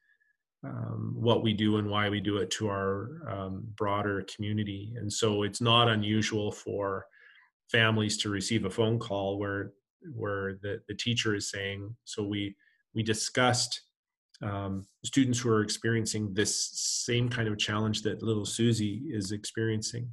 um, 0.65 1.15
what 1.17 1.43
we 1.43 1.53
do 1.53 1.79
and 1.79 1.89
why 1.89 2.09
we 2.09 2.21
do 2.21 2.37
it 2.39 2.51
to 2.53 2.69
our 2.69 3.23
um, 3.29 3.65
broader 3.77 4.25
community. 4.35 4.93
And 4.97 5.13
so, 5.13 5.43
it's 5.43 5.61
not 5.61 5.89
unusual 5.89 6.53
for 6.53 7.07
families 7.71 8.17
to 8.19 8.29
receive 8.29 8.65
a 8.65 8.71
phone 8.71 8.99
call 8.99 9.39
where 9.39 9.73
where 10.15 10.55
the, 10.63 10.81
the 10.89 10.95
teacher 10.95 11.35
is 11.35 11.51
saying, 11.51 11.95
"So 12.05 12.23
we 12.25 12.57
we 12.95 13.03
discussed." 13.03 13.83
Um, 14.41 14.87
students 15.05 15.39
who 15.39 15.51
are 15.51 15.63
experiencing 15.63 16.35
this 16.35 16.71
same 16.75 17.29
kind 17.29 17.47
of 17.47 17.59
challenge 17.59 18.03
that 18.03 18.25
little 18.25 18.45
Susie 18.45 19.03
is 19.09 19.31
experiencing 19.31 20.09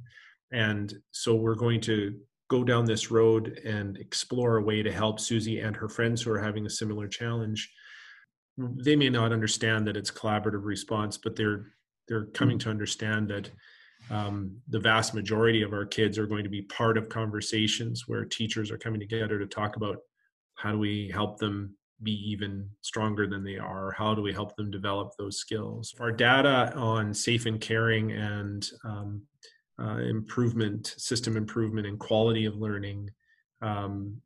and 0.52 0.94
so 1.12 1.34
we're 1.34 1.54
going 1.54 1.80
to 1.82 2.16
go 2.48 2.64
down 2.64 2.84
this 2.84 3.10
road 3.10 3.60
and 3.64 3.96
explore 3.98 4.56
a 4.56 4.62
way 4.62 4.82
to 4.82 4.92
help 4.92 5.20
Susie 5.20 5.60
and 5.60 5.76
her 5.76 5.88
friends 5.88 6.22
who 6.22 6.32
are 6.32 6.40
having 6.40 6.66
a 6.66 6.70
similar 6.70 7.06
challenge. 7.06 7.72
They 8.84 8.96
may 8.96 9.08
not 9.08 9.32
understand 9.32 9.86
that 9.86 9.96
it's 9.96 10.10
collaborative 10.10 10.64
response, 10.64 11.16
but 11.16 11.36
they're 11.36 11.66
they're 12.08 12.26
coming 12.26 12.58
to 12.58 12.70
understand 12.70 13.28
that 13.30 13.50
um, 14.10 14.56
the 14.68 14.80
vast 14.80 15.14
majority 15.14 15.62
of 15.62 15.72
our 15.72 15.84
kids 15.84 16.18
are 16.18 16.26
going 16.26 16.42
to 16.42 16.50
be 16.50 16.62
part 16.62 16.98
of 16.98 17.08
conversations 17.08 18.04
where 18.08 18.24
teachers 18.24 18.70
are 18.70 18.78
coming 18.78 18.98
together 18.98 19.38
to 19.38 19.46
talk 19.46 19.76
about 19.76 19.98
how 20.56 20.72
do 20.72 20.78
we 20.78 21.10
help 21.12 21.38
them 21.38 21.76
be 22.02 22.12
even 22.12 22.68
stronger 22.80 23.26
than 23.26 23.44
they 23.44 23.58
are? 23.58 23.92
How 23.96 24.14
do 24.14 24.22
we 24.22 24.32
help 24.32 24.56
them 24.56 24.70
develop 24.70 25.12
those 25.18 25.38
skills? 25.38 25.94
Our 26.00 26.10
data 26.10 26.72
on 26.74 27.14
safe 27.14 27.46
and 27.46 27.60
caring 27.60 28.12
and 28.12 28.68
um, 28.84 29.22
uh, 29.80 29.98
improvement, 29.98 30.94
system 30.98 31.36
improvement, 31.36 31.86
and 31.86 31.98
quality 31.98 32.46
of 32.46 32.56
learning 32.56 33.10
um, 33.62 34.20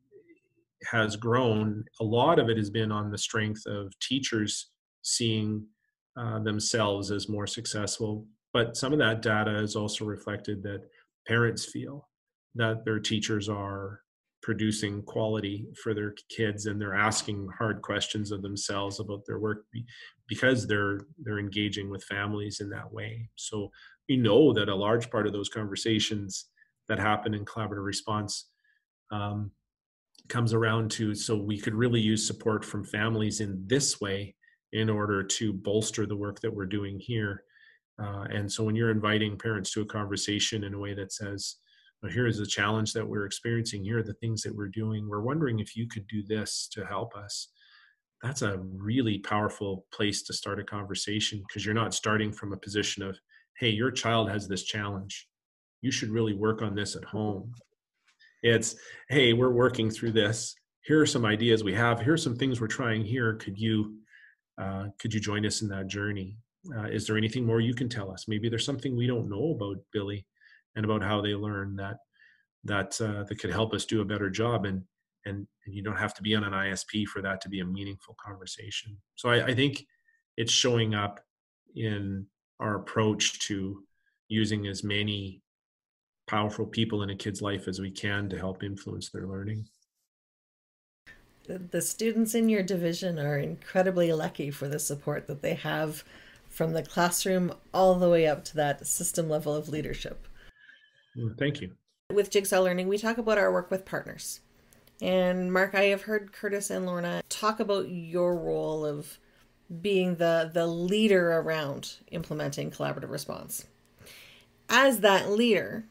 has 0.91 1.15
grown. 1.15 1.83
A 1.99 2.03
lot 2.03 2.39
of 2.39 2.49
it 2.49 2.57
has 2.57 2.69
been 2.69 2.91
on 2.91 3.11
the 3.11 3.17
strength 3.17 3.65
of 3.65 3.91
teachers 3.99 4.71
seeing 5.01 5.65
uh, 6.17 6.39
themselves 6.39 7.11
as 7.11 7.29
more 7.29 7.47
successful. 7.47 8.25
But 8.53 8.77
some 8.77 8.93
of 8.93 8.99
that 8.99 9.21
data 9.21 9.51
has 9.51 9.75
also 9.75 10.05
reflected 10.05 10.63
that 10.63 10.81
parents 11.27 11.65
feel 11.65 12.07
that 12.55 12.85
their 12.85 12.99
teachers 12.99 13.49
are 13.49 14.01
producing 14.41 15.01
quality 15.01 15.65
for 15.81 15.95
their 15.95 16.13
kids 16.29 16.67
and 16.67 16.79
they're 16.79 16.93
asking 16.93 17.49
hard 17.57 17.81
questions 17.81 18.31
of 18.31 18.43
themselves 18.43 18.99
about 18.99 19.25
their 19.25 19.39
work 19.39 19.65
because 20.27 20.67
they're 20.67 20.99
they're 21.23 21.39
engaging 21.39 21.89
with 21.89 22.03
families 22.03 22.59
in 22.59 22.69
that 22.69 22.93
way 22.93 23.27
so 23.35 23.71
we 24.07 24.15
know 24.15 24.53
that 24.53 24.69
a 24.69 24.75
large 24.75 25.09
part 25.09 25.25
of 25.25 25.33
those 25.33 25.49
conversations 25.49 26.45
that 26.87 26.99
happen 26.99 27.33
in 27.33 27.43
collaborative 27.43 27.83
response 27.83 28.51
um, 29.11 29.49
comes 30.27 30.53
around 30.53 30.91
to 30.91 31.13
so 31.15 31.35
we 31.35 31.57
could 31.57 31.73
really 31.73 31.99
use 31.99 32.25
support 32.25 32.63
from 32.63 32.83
families 32.83 33.41
in 33.41 33.63
this 33.67 33.99
way 34.01 34.35
in 34.73 34.89
order 34.89 35.23
to 35.23 35.53
bolster 35.53 36.05
the 36.05 36.15
work 36.15 36.39
that 36.41 36.53
we're 36.53 36.65
doing 36.65 36.99
here 36.99 37.43
uh, 38.01 38.25
and 38.29 38.51
so 38.51 38.63
when 38.63 38.75
you're 38.75 38.91
inviting 38.91 39.37
parents 39.37 39.71
to 39.71 39.81
a 39.81 39.85
conversation 39.85 40.63
in 40.63 40.73
a 40.73 40.79
way 40.79 40.93
that 40.93 41.13
says 41.13 41.57
well, 42.01 42.11
here 42.11 42.27
is 42.27 42.37
the 42.37 42.45
challenge 42.45 42.93
that 42.93 43.07
we're 43.07 43.25
experiencing 43.25 43.83
here 43.83 43.99
are 43.99 44.03
the 44.03 44.13
things 44.15 44.41
that 44.41 44.55
we're 44.55 44.67
doing 44.67 45.07
we're 45.07 45.21
wondering 45.21 45.59
if 45.59 45.75
you 45.75 45.87
could 45.87 46.07
do 46.07 46.23
this 46.23 46.67
to 46.71 46.85
help 46.85 47.15
us 47.15 47.49
that's 48.23 48.41
a 48.41 48.57
really 48.57 49.19
powerful 49.19 49.85
place 49.93 50.23
to 50.23 50.33
start 50.33 50.59
a 50.59 50.63
conversation 50.63 51.43
because 51.47 51.65
you're 51.65 51.75
not 51.75 51.93
starting 51.93 52.31
from 52.31 52.53
a 52.53 52.57
position 52.57 53.03
of 53.03 53.17
hey, 53.57 53.69
your 53.69 53.91
child 53.91 54.29
has 54.29 54.47
this 54.47 54.63
challenge. 54.63 55.27
You 55.81 55.91
should 55.91 56.09
really 56.09 56.33
work 56.33 56.61
on 56.61 56.75
this 56.75 56.95
at 56.95 57.03
home. 57.03 57.53
It's, 58.43 58.75
hey, 59.09 59.33
we're 59.33 59.51
working 59.51 59.89
through 59.89 60.11
this. 60.11 60.55
Here 60.83 61.01
are 61.01 61.05
some 61.05 61.25
ideas 61.25 61.63
we 61.63 61.73
have. 61.73 61.99
Here 61.99 62.13
are 62.13 62.17
some 62.17 62.35
things 62.35 62.61
we're 62.61 62.67
trying 62.67 63.03
here. 63.03 63.35
Could 63.35 63.57
you 63.57 63.97
uh, 64.61 64.85
could 64.99 65.13
you 65.13 65.19
join 65.19 65.45
us 65.45 65.61
in 65.61 65.67
that 65.69 65.87
journey? 65.87 66.37
Uh, 66.77 66.83
is 66.83 67.05
there 67.05 67.17
anything 67.17 67.45
more 67.45 67.59
you 67.59 67.73
can 67.73 67.89
tell 67.89 68.09
us? 68.11 68.25
Maybe 68.27 68.49
there's 68.49 68.65
something 68.65 68.95
we 68.95 69.07
don't 69.07 69.29
know 69.29 69.51
about 69.51 69.77
Billy 69.91 70.25
and 70.75 70.85
about 70.85 71.03
how 71.03 71.21
they 71.21 71.35
learn 71.35 71.75
that 71.75 71.97
that 72.63 72.99
uh, 73.01 73.23
that 73.23 73.39
could 73.39 73.51
help 73.51 73.73
us 73.73 73.85
do 73.85 74.01
a 74.01 74.05
better 74.05 74.29
job. 74.29 74.65
And 74.65 74.83
and 75.25 75.47
and 75.65 75.75
you 75.75 75.83
don't 75.83 75.97
have 75.97 76.13
to 76.15 76.21
be 76.21 76.35
on 76.35 76.43
an 76.43 76.53
ISP 76.53 77.05
for 77.05 77.21
that 77.21 77.41
to 77.41 77.49
be 77.49 77.59
a 77.59 77.65
meaningful 77.65 78.15
conversation. 78.23 78.97
So 79.15 79.29
I, 79.29 79.47
I 79.47 79.55
think 79.55 79.85
it's 80.37 80.51
showing 80.51 80.95
up 80.95 81.19
in 81.75 82.25
our 82.59 82.75
approach 82.75 83.39
to 83.47 83.83
using 84.27 84.67
as 84.67 84.83
many 84.83 85.41
powerful 86.27 86.65
people 86.65 87.03
in 87.03 87.09
a 87.09 87.15
kid's 87.15 87.41
life 87.41 87.67
as 87.67 87.79
we 87.79 87.91
can 87.91 88.29
to 88.29 88.37
help 88.37 88.63
influence 88.63 89.09
their 89.09 89.27
learning. 89.27 89.65
The 91.47 91.81
students 91.81 92.33
in 92.33 92.49
your 92.49 92.63
division 92.63 93.19
are 93.19 93.37
incredibly 93.37 94.11
lucky 94.11 94.49
for 94.49 94.67
the 94.67 94.79
support 94.79 95.27
that 95.27 95.43
they 95.43 95.53
have 95.53 96.03
from 96.49 96.73
the 96.73 96.81
classroom 96.81 97.53
all 97.71 97.95
the 97.95 98.09
way 98.09 98.25
up 98.25 98.43
to 98.45 98.55
that 98.55 98.87
system 98.87 99.29
level 99.29 99.53
of 99.53 99.69
leadership. 99.69 100.27
Thank 101.37 101.61
you. 101.61 101.71
With 102.11 102.31
Jigsaw 102.31 102.61
Learning, 102.61 102.87
we 102.87 102.97
talk 102.97 103.17
about 103.17 103.37
our 103.37 103.51
work 103.51 103.69
with 103.69 103.85
partners. 103.85 104.39
And 105.01 105.51
Mark, 105.51 105.75
I 105.75 105.85
have 105.85 106.03
heard 106.03 106.31
Curtis 106.31 106.69
and 106.69 106.85
Lorna 106.85 107.21
talk 107.29 107.59
about 107.59 107.89
your 107.89 108.35
role 108.35 108.85
of 108.85 109.19
being 109.81 110.15
the 110.15 110.49
the 110.53 110.67
leader 110.67 111.33
around 111.33 111.95
implementing 112.11 112.71
collaborative 112.71 113.09
response. 113.09 113.65
As 114.69 114.99
that 115.01 115.29
leader, 115.29 115.85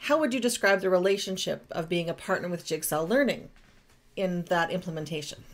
how 0.00 0.18
would 0.18 0.32
you 0.32 0.40
describe 0.40 0.80
the 0.80 0.88
relationship 0.88 1.66
of 1.70 1.88
being 1.88 2.08
a 2.08 2.14
partner 2.14 2.48
with 2.48 2.64
Jigsaw 2.64 3.02
Learning 3.02 3.50
in 4.16 4.44
that 4.44 4.70
implementation? 4.70 5.44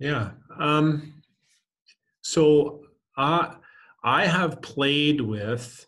Yeah. 0.00 0.30
Um, 0.58 1.22
so 2.22 2.80
I 3.16 3.54
I 4.02 4.26
have 4.26 4.60
played 4.60 5.20
with 5.20 5.86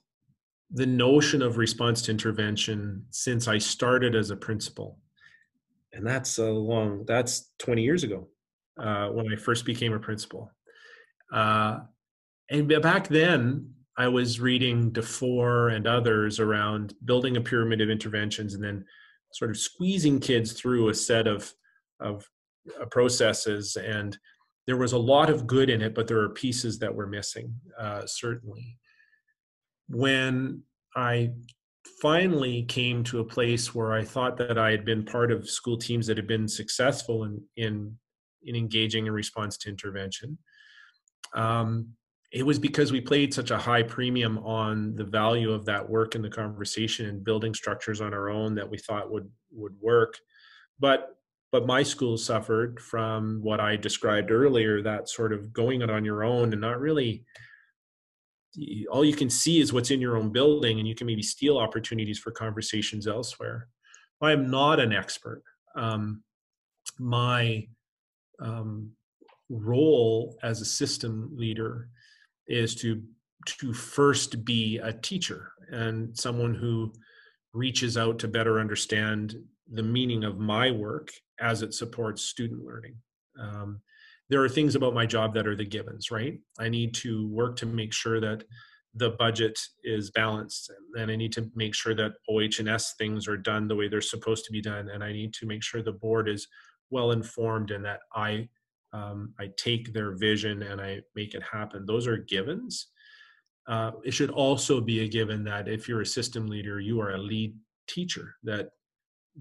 the 0.71 0.87
notion 0.87 1.43
of 1.43 1.59
response 1.59 2.03
to 2.03 2.13
intervention 2.13 3.05
since 3.11 3.49
I 3.49 3.59
started 3.59 4.15
as 4.15 4.31
a 4.31 4.37
principal, 4.37 5.01
and 5.93 6.07
that's 6.07 6.39
a 6.39 6.51
long 6.51 7.05
that's 7.05 7.51
20 7.59 7.83
years 7.83 8.05
ago 8.05 8.29
uh, 8.79 9.09
when 9.09 9.27
I 9.33 9.37
first 9.37 9.65
became 9.65 9.93
a 9.93 9.99
principal. 9.99 10.53
Uh, 11.33 11.81
and 12.49 12.69
back 12.81 13.09
then, 13.09 13.75
I 13.99 14.09
was 14.09 14.41
reading 14.41 14.91
DuFour 14.91 15.75
and 15.75 15.87
others 15.87 16.39
around 16.39 16.95
building 17.05 17.37
a 17.37 17.41
pyramid 17.41 17.81
of 17.81 17.89
interventions 17.89 18.55
and 18.55 18.63
then 18.63 18.85
sort 19.33 19.51
of 19.51 19.57
squeezing 19.57 20.21
kids 20.21 20.53
through 20.53 20.89
a 20.89 20.95
set 20.95 21.27
of 21.27 21.53
of 22.01 22.29
uh, 22.81 22.85
processes. 22.87 23.77
And 23.77 24.17
there 24.67 24.77
was 24.77 24.93
a 24.93 24.99
lot 24.99 25.31
of 25.31 25.47
good 25.47 25.71
in 25.71 25.81
it, 25.81 25.95
but 25.95 26.07
there 26.07 26.21
are 26.21 26.29
pieces 26.29 26.79
that 26.81 26.95
were 26.95 27.07
missing, 27.07 27.55
uh, 27.79 28.05
certainly. 28.07 28.79
When 29.89 30.63
I 30.95 31.33
finally 32.03 32.65
came 32.65 33.05
to 33.05 33.21
a 33.21 33.25
place 33.25 33.75
where 33.75 33.95
I 33.95 34.05
thought 34.05 34.37
that 34.39 34.59
I 34.59 34.73
had 34.73 34.85
been 34.85 35.05
part 35.05 35.31
of 35.31 35.49
school 35.49 35.79
teams 35.79 36.07
that 36.09 36.17
had 36.17 36.27
been 36.27 36.49
successful 36.49 37.25
in 37.25 37.43
in, 37.57 37.97
in 38.45 38.57
engaging 38.57 39.07
in 39.07 39.13
response 39.13 39.57
to 39.59 39.71
intervention 39.71 40.37
um, 41.35 41.89
it 42.33 42.45
was 42.45 42.59
because 42.59 42.93
we 42.93 43.01
played 43.01 43.33
such 43.33 43.51
a 43.51 43.59
high 43.59 43.83
premium 43.83 44.39
on 44.39 44.95
the 44.97 45.05
value 45.05 45.53
of 45.53 45.65
that 45.67 45.89
work 45.89 46.15
in 46.15 46.23
the 46.23 46.29
conversation 46.29 47.07
and 47.07 47.25
building 47.25 47.55
structures 47.55 48.01
on 48.01 48.13
our 48.13 48.29
own 48.29 48.55
that 48.57 48.69
we 48.69 48.79
thought 48.79 49.11
would 49.11 49.31
would 49.53 49.75
work. 49.81 50.19
But 50.79 51.17
but 51.53 51.67
my 51.67 51.83
school 51.83 52.19
suffered 52.19 52.81
from 52.81 53.41
what 53.41 53.61
i 53.61 53.77
described 53.77 54.31
earlier 54.31 54.83
that 54.83 55.09
sort 55.09 55.33
of 55.33 55.53
going 55.53 55.81
it 55.81 55.89
on 55.89 56.05
your 56.05 56.25
own 56.25 56.53
and 56.53 56.61
not 56.61 56.81
really 56.81 57.25
all 58.91 59.05
you 59.05 59.15
can 59.15 59.31
see 59.31 59.61
is 59.61 59.73
what's 59.73 59.91
in 59.91 60.01
your 60.01 60.17
own 60.17 60.31
building 60.31 60.79
and 60.79 60.89
you 60.89 60.95
can 60.95 61.07
maybe 61.07 61.23
steal 61.23 61.59
opportunities 61.59 62.19
for 62.19 62.31
conversations 62.31 63.07
elsewhere. 63.07 63.69
I 64.21 64.33
am 64.33 64.51
not 64.51 64.81
an 64.81 64.93
expert. 64.93 65.43
Um, 65.75 66.23
my 66.99 67.67
um, 68.41 68.93
role 69.51 70.37
as 70.43 70.61
a 70.61 70.65
system 70.65 71.31
leader 71.35 71.89
is 72.49 72.75
to 72.77 73.03
to 73.47 73.73
first 73.73 74.45
be 74.45 74.79
a 74.79 74.93
teacher 74.93 75.53
and 75.71 76.17
someone 76.19 76.55
who 76.55 76.93
reaches 77.53 77.97
out 77.97 78.19
to 78.19 78.27
better 78.27 78.59
understand 78.59 79.37
the 79.73 79.83
meaning 79.83 80.25
of 80.25 80.39
my 80.39 80.71
work 80.71 81.11
as 81.41 81.63
it 81.63 81.73
supports 81.73 82.23
student 82.23 82.65
learning 82.65 82.97
um, 83.41 83.81
there 84.29 84.43
are 84.43 84.49
things 84.49 84.75
about 84.75 84.95
my 84.95 85.07
job 85.07 85.35
that 85.35 85.47
are 85.47 85.57
the 85.57 85.65
givens, 85.65 86.11
right? 86.11 86.39
I 86.59 86.69
need 86.69 86.95
to 86.97 87.29
work 87.29 87.57
to 87.57 87.67
make 87.67 87.93
sure 87.93 88.21
that 88.21 88.45
the 88.95 89.11
budget 89.11 89.59
is 89.85 90.11
balanced 90.11 90.73
and 90.95 91.11
I 91.11 91.17
need 91.17 91.33
to 91.35 91.51
make 91.55 91.75
sure 91.75 91.95
that 91.95 92.15
OH&S 92.29 92.95
things 92.97 93.29
are 93.29 93.37
done 93.37 93.69
the 93.69 93.77
way 93.77 93.89
they're 93.89 94.01
supposed 94.01 94.47
to 94.47 94.53
be 94.53 94.63
done 94.63 94.89
and 94.89 95.05
I 95.05 95.13
need 95.13 95.35
to 95.35 95.47
make 95.47 95.63
sure 95.63 95.83
the 95.83 95.93
board 95.93 96.29
is 96.29 96.49
well 96.91 97.13
informed 97.13 97.71
and 97.73 97.85
that 97.85 98.01
I 98.15 98.49
um, 98.97 99.35
I 99.39 99.51
take 99.57 99.93
their 99.93 100.13
vision 100.13 100.63
and 100.63 100.81
I 100.81 101.01
make 101.15 101.35
it 101.35 101.43
happen. 101.43 101.85
Those 101.85 102.07
are 102.07 102.17
givens. 102.17 102.89
Uh, 103.69 103.93
it 104.05 104.13
should 104.13 104.31
also 104.31 104.81
be 104.81 105.01
a 105.01 105.09
given 105.09 105.45
that 105.45 105.69
if 105.69 105.89
you're 105.89 106.03
a 106.03 106.07
system 106.07 106.47
leader, 106.47 106.81
you 106.81 107.01
are 107.01 107.11
a 107.11 107.19
lead 107.19 107.55
teacher, 107.89 108.37
that 108.45 108.71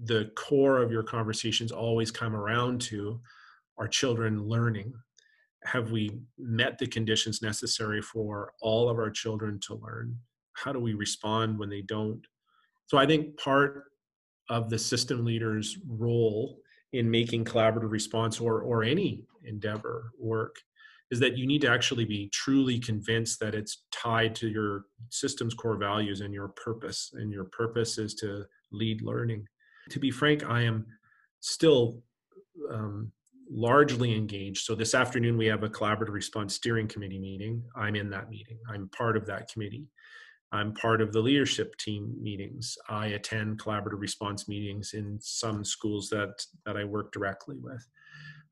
the 0.04 0.30
core 0.36 0.78
of 0.78 0.92
your 0.92 1.02
conversations 1.02 1.72
always 1.72 2.10
come 2.10 2.36
around 2.36 2.80
to 2.82 3.20
our 3.78 3.88
children 3.88 4.46
learning 4.46 4.92
have 5.64 5.90
we 5.90 6.10
met 6.38 6.78
the 6.78 6.86
conditions 6.86 7.42
necessary 7.42 8.02
for 8.02 8.52
all 8.60 8.88
of 8.88 8.98
our 8.98 9.10
children 9.10 9.58
to 9.60 9.74
learn 9.74 10.16
how 10.52 10.72
do 10.72 10.78
we 10.78 10.94
respond 10.94 11.58
when 11.58 11.70
they 11.70 11.80
don't 11.82 12.20
so 12.86 12.98
i 12.98 13.06
think 13.06 13.36
part 13.38 13.84
of 14.48 14.70
the 14.70 14.78
system 14.78 15.24
leader's 15.24 15.78
role 15.88 16.58
in 16.92 17.10
making 17.10 17.44
collaborative 17.44 17.90
response 17.90 18.40
or 18.40 18.60
or 18.60 18.82
any 18.82 19.24
endeavor 19.46 20.12
work 20.18 20.56
is 21.10 21.20
that 21.20 21.36
you 21.38 21.46
need 21.46 21.60
to 21.60 21.70
actually 21.70 22.04
be 22.04 22.28
truly 22.32 22.80
convinced 22.80 23.38
that 23.38 23.54
it's 23.54 23.84
tied 23.92 24.34
to 24.34 24.48
your 24.48 24.86
system's 25.10 25.54
core 25.54 25.76
values 25.76 26.20
and 26.20 26.34
your 26.34 26.48
purpose 26.48 27.12
and 27.14 27.32
your 27.32 27.44
purpose 27.44 27.96
is 27.98 28.14
to 28.14 28.44
lead 28.72 29.00
learning 29.02 29.46
to 29.88 30.00
be 30.00 30.10
frank 30.10 30.44
i 30.50 30.60
am 30.60 30.84
still 31.40 32.02
um, 32.72 33.12
largely 33.50 34.14
engaged. 34.14 34.64
So 34.64 34.74
this 34.74 34.94
afternoon 34.94 35.36
we 35.36 35.46
have 35.46 35.62
a 35.62 35.68
collaborative 35.68 36.12
response 36.12 36.54
steering 36.54 36.88
committee 36.88 37.18
meeting. 37.18 37.62
I'm 37.76 37.94
in 37.94 38.10
that 38.10 38.28
meeting. 38.28 38.58
I'm 38.68 38.88
part 38.88 39.16
of 39.16 39.26
that 39.26 39.48
committee. 39.50 39.86
I'm 40.52 40.74
part 40.74 41.00
of 41.00 41.12
the 41.12 41.20
leadership 41.20 41.76
team 41.76 42.14
meetings. 42.20 42.76
I 42.88 43.08
attend 43.08 43.60
collaborative 43.60 44.00
response 44.00 44.48
meetings 44.48 44.94
in 44.94 45.18
some 45.20 45.64
schools 45.64 46.08
that 46.10 46.40
that 46.64 46.76
I 46.76 46.84
work 46.84 47.12
directly 47.12 47.56
with. 47.60 47.84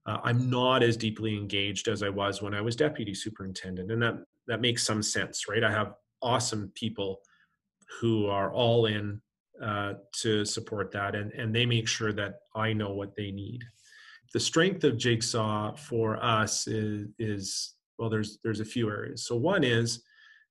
Uh, 0.06 0.18
I'm 0.22 0.50
not 0.50 0.82
as 0.82 0.96
deeply 0.96 1.36
engaged 1.36 1.88
as 1.88 2.02
I 2.02 2.10
was 2.10 2.42
when 2.42 2.54
I 2.54 2.60
was 2.60 2.76
deputy 2.76 3.14
superintendent, 3.14 3.90
and 3.90 4.02
that 4.02 4.16
that 4.46 4.60
makes 4.60 4.84
some 4.84 5.02
sense, 5.02 5.48
right? 5.48 5.64
I 5.64 5.70
have 5.70 5.94
awesome 6.20 6.70
people 6.74 7.20
who 8.00 8.26
are 8.26 8.52
all 8.52 8.86
in 8.86 9.20
uh, 9.62 9.94
to 10.20 10.44
support 10.44 10.90
that, 10.92 11.14
and 11.14 11.32
and 11.32 11.54
they 11.54 11.66
make 11.66 11.88
sure 11.88 12.12
that 12.12 12.40
I 12.54 12.72
know 12.72 12.92
what 12.94 13.16
they 13.16 13.30
need 13.30 13.64
the 14.34 14.40
strength 14.40 14.82
of 14.84 14.98
jigsaw 14.98 15.74
for 15.76 16.22
us 16.22 16.66
is, 16.66 17.06
is 17.18 17.74
well 17.98 18.10
there's 18.10 18.38
there's 18.42 18.60
a 18.60 18.64
few 18.64 18.90
areas 18.90 19.24
so 19.26 19.34
one 19.36 19.64
is 19.64 20.02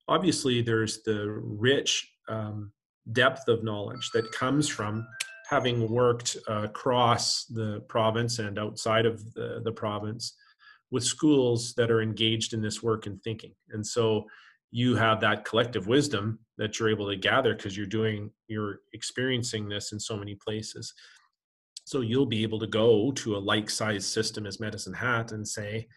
obviously 0.07 0.61
there's 0.61 1.03
the 1.03 1.29
rich 1.43 2.09
um, 2.29 2.71
depth 3.11 3.47
of 3.49 3.63
knowledge 3.63 4.09
that 4.13 4.31
comes 4.31 4.67
from 4.67 5.05
having 5.53 5.89
worked 5.89 6.35
uh, 6.49 6.63
across 6.63 7.45
the 7.45 7.81
province 7.87 8.39
and 8.39 8.57
outside 8.57 9.05
of 9.05 9.15
the, 9.35 9.61
the 9.63 9.71
province 9.71 10.35
with 10.89 11.03
schools 11.03 11.73
that 11.75 11.91
are 11.91 12.01
engaged 12.01 12.53
in 12.53 12.61
this 12.61 12.81
work 12.81 13.05
and 13.05 13.21
thinking. 13.21 13.53
And 13.69 13.85
so 13.85 14.25
you 14.71 14.95
have 14.95 15.19
that 15.21 15.45
collective 15.45 15.85
wisdom 15.85 16.39
that 16.57 16.71
you're 16.79 16.89
able 16.89 17.07
to 17.09 17.15
gather 17.15 17.53
because 17.55 17.77
you're 17.77 17.95
doing 17.99 18.31
you're 18.47 18.79
experiencing 18.93 19.69
this 19.69 19.91
in 19.91 19.99
so 19.99 20.17
many 20.17 20.35
places. 20.45 20.93
So 21.85 22.01
you'll 22.01 22.33
be 22.37 22.43
able 22.43 22.59
to 22.59 22.67
go 22.67 23.11
to 23.11 23.35
a 23.35 23.45
like 23.53 23.69
sized 23.69 24.09
system 24.17 24.47
as 24.47 24.59
Medicine 24.59 24.93
Hat 24.93 25.31
and 25.33 25.47
say, 25.47 25.87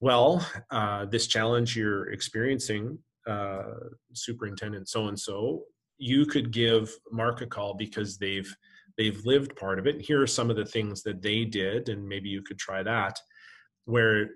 well, 0.00 0.46
uh, 0.70 1.06
this 1.06 1.26
challenge 1.26 1.76
you're 1.76 2.12
experiencing, 2.12 2.98
uh, 3.26 3.74
Superintendent 4.12 4.88
so 4.88 5.08
and 5.08 5.18
so, 5.18 5.64
you 5.98 6.24
could 6.26 6.52
give 6.52 6.84
Mark 7.10 7.40
a 7.40 7.46
call 7.46 7.74
because 7.74 8.16
they've 8.16 8.52
they've 8.98 9.24
lived 9.24 9.56
part 9.56 9.78
of 9.78 9.86
it. 9.86 10.02
Here 10.02 10.20
are 10.20 10.26
some 10.26 10.50
of 10.50 10.56
the 10.56 10.66
things 10.66 11.02
that 11.04 11.22
they 11.22 11.44
did, 11.44 11.88
and 11.88 12.06
maybe 12.06 12.28
you 12.28 12.42
could 12.42 12.58
try 12.58 12.82
that. 12.82 13.18
Where 13.86 14.28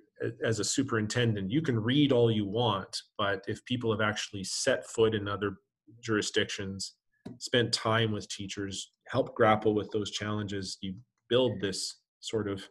as 0.44 0.60
a 0.60 0.64
superintendent, 0.64 1.50
you 1.50 1.60
can 1.60 1.78
read 1.78 2.12
all 2.12 2.30
you 2.30 2.46
want, 2.46 2.96
but 3.18 3.44
if 3.48 3.64
people 3.64 3.90
have 3.90 4.00
actually 4.00 4.44
set 4.44 4.86
foot 4.86 5.14
in 5.14 5.28
other 5.28 5.56
jurisdictions, 6.00 6.94
spent 7.38 7.72
time 7.72 8.12
with 8.12 8.28
teachers, 8.28 8.92
help 9.08 9.34
grapple 9.34 9.74
with 9.74 9.90
those 9.90 10.10
challenges, 10.10 10.78
you 10.80 10.94
build 11.28 11.60
this 11.60 11.98
sort 12.20 12.48
of 12.48 12.66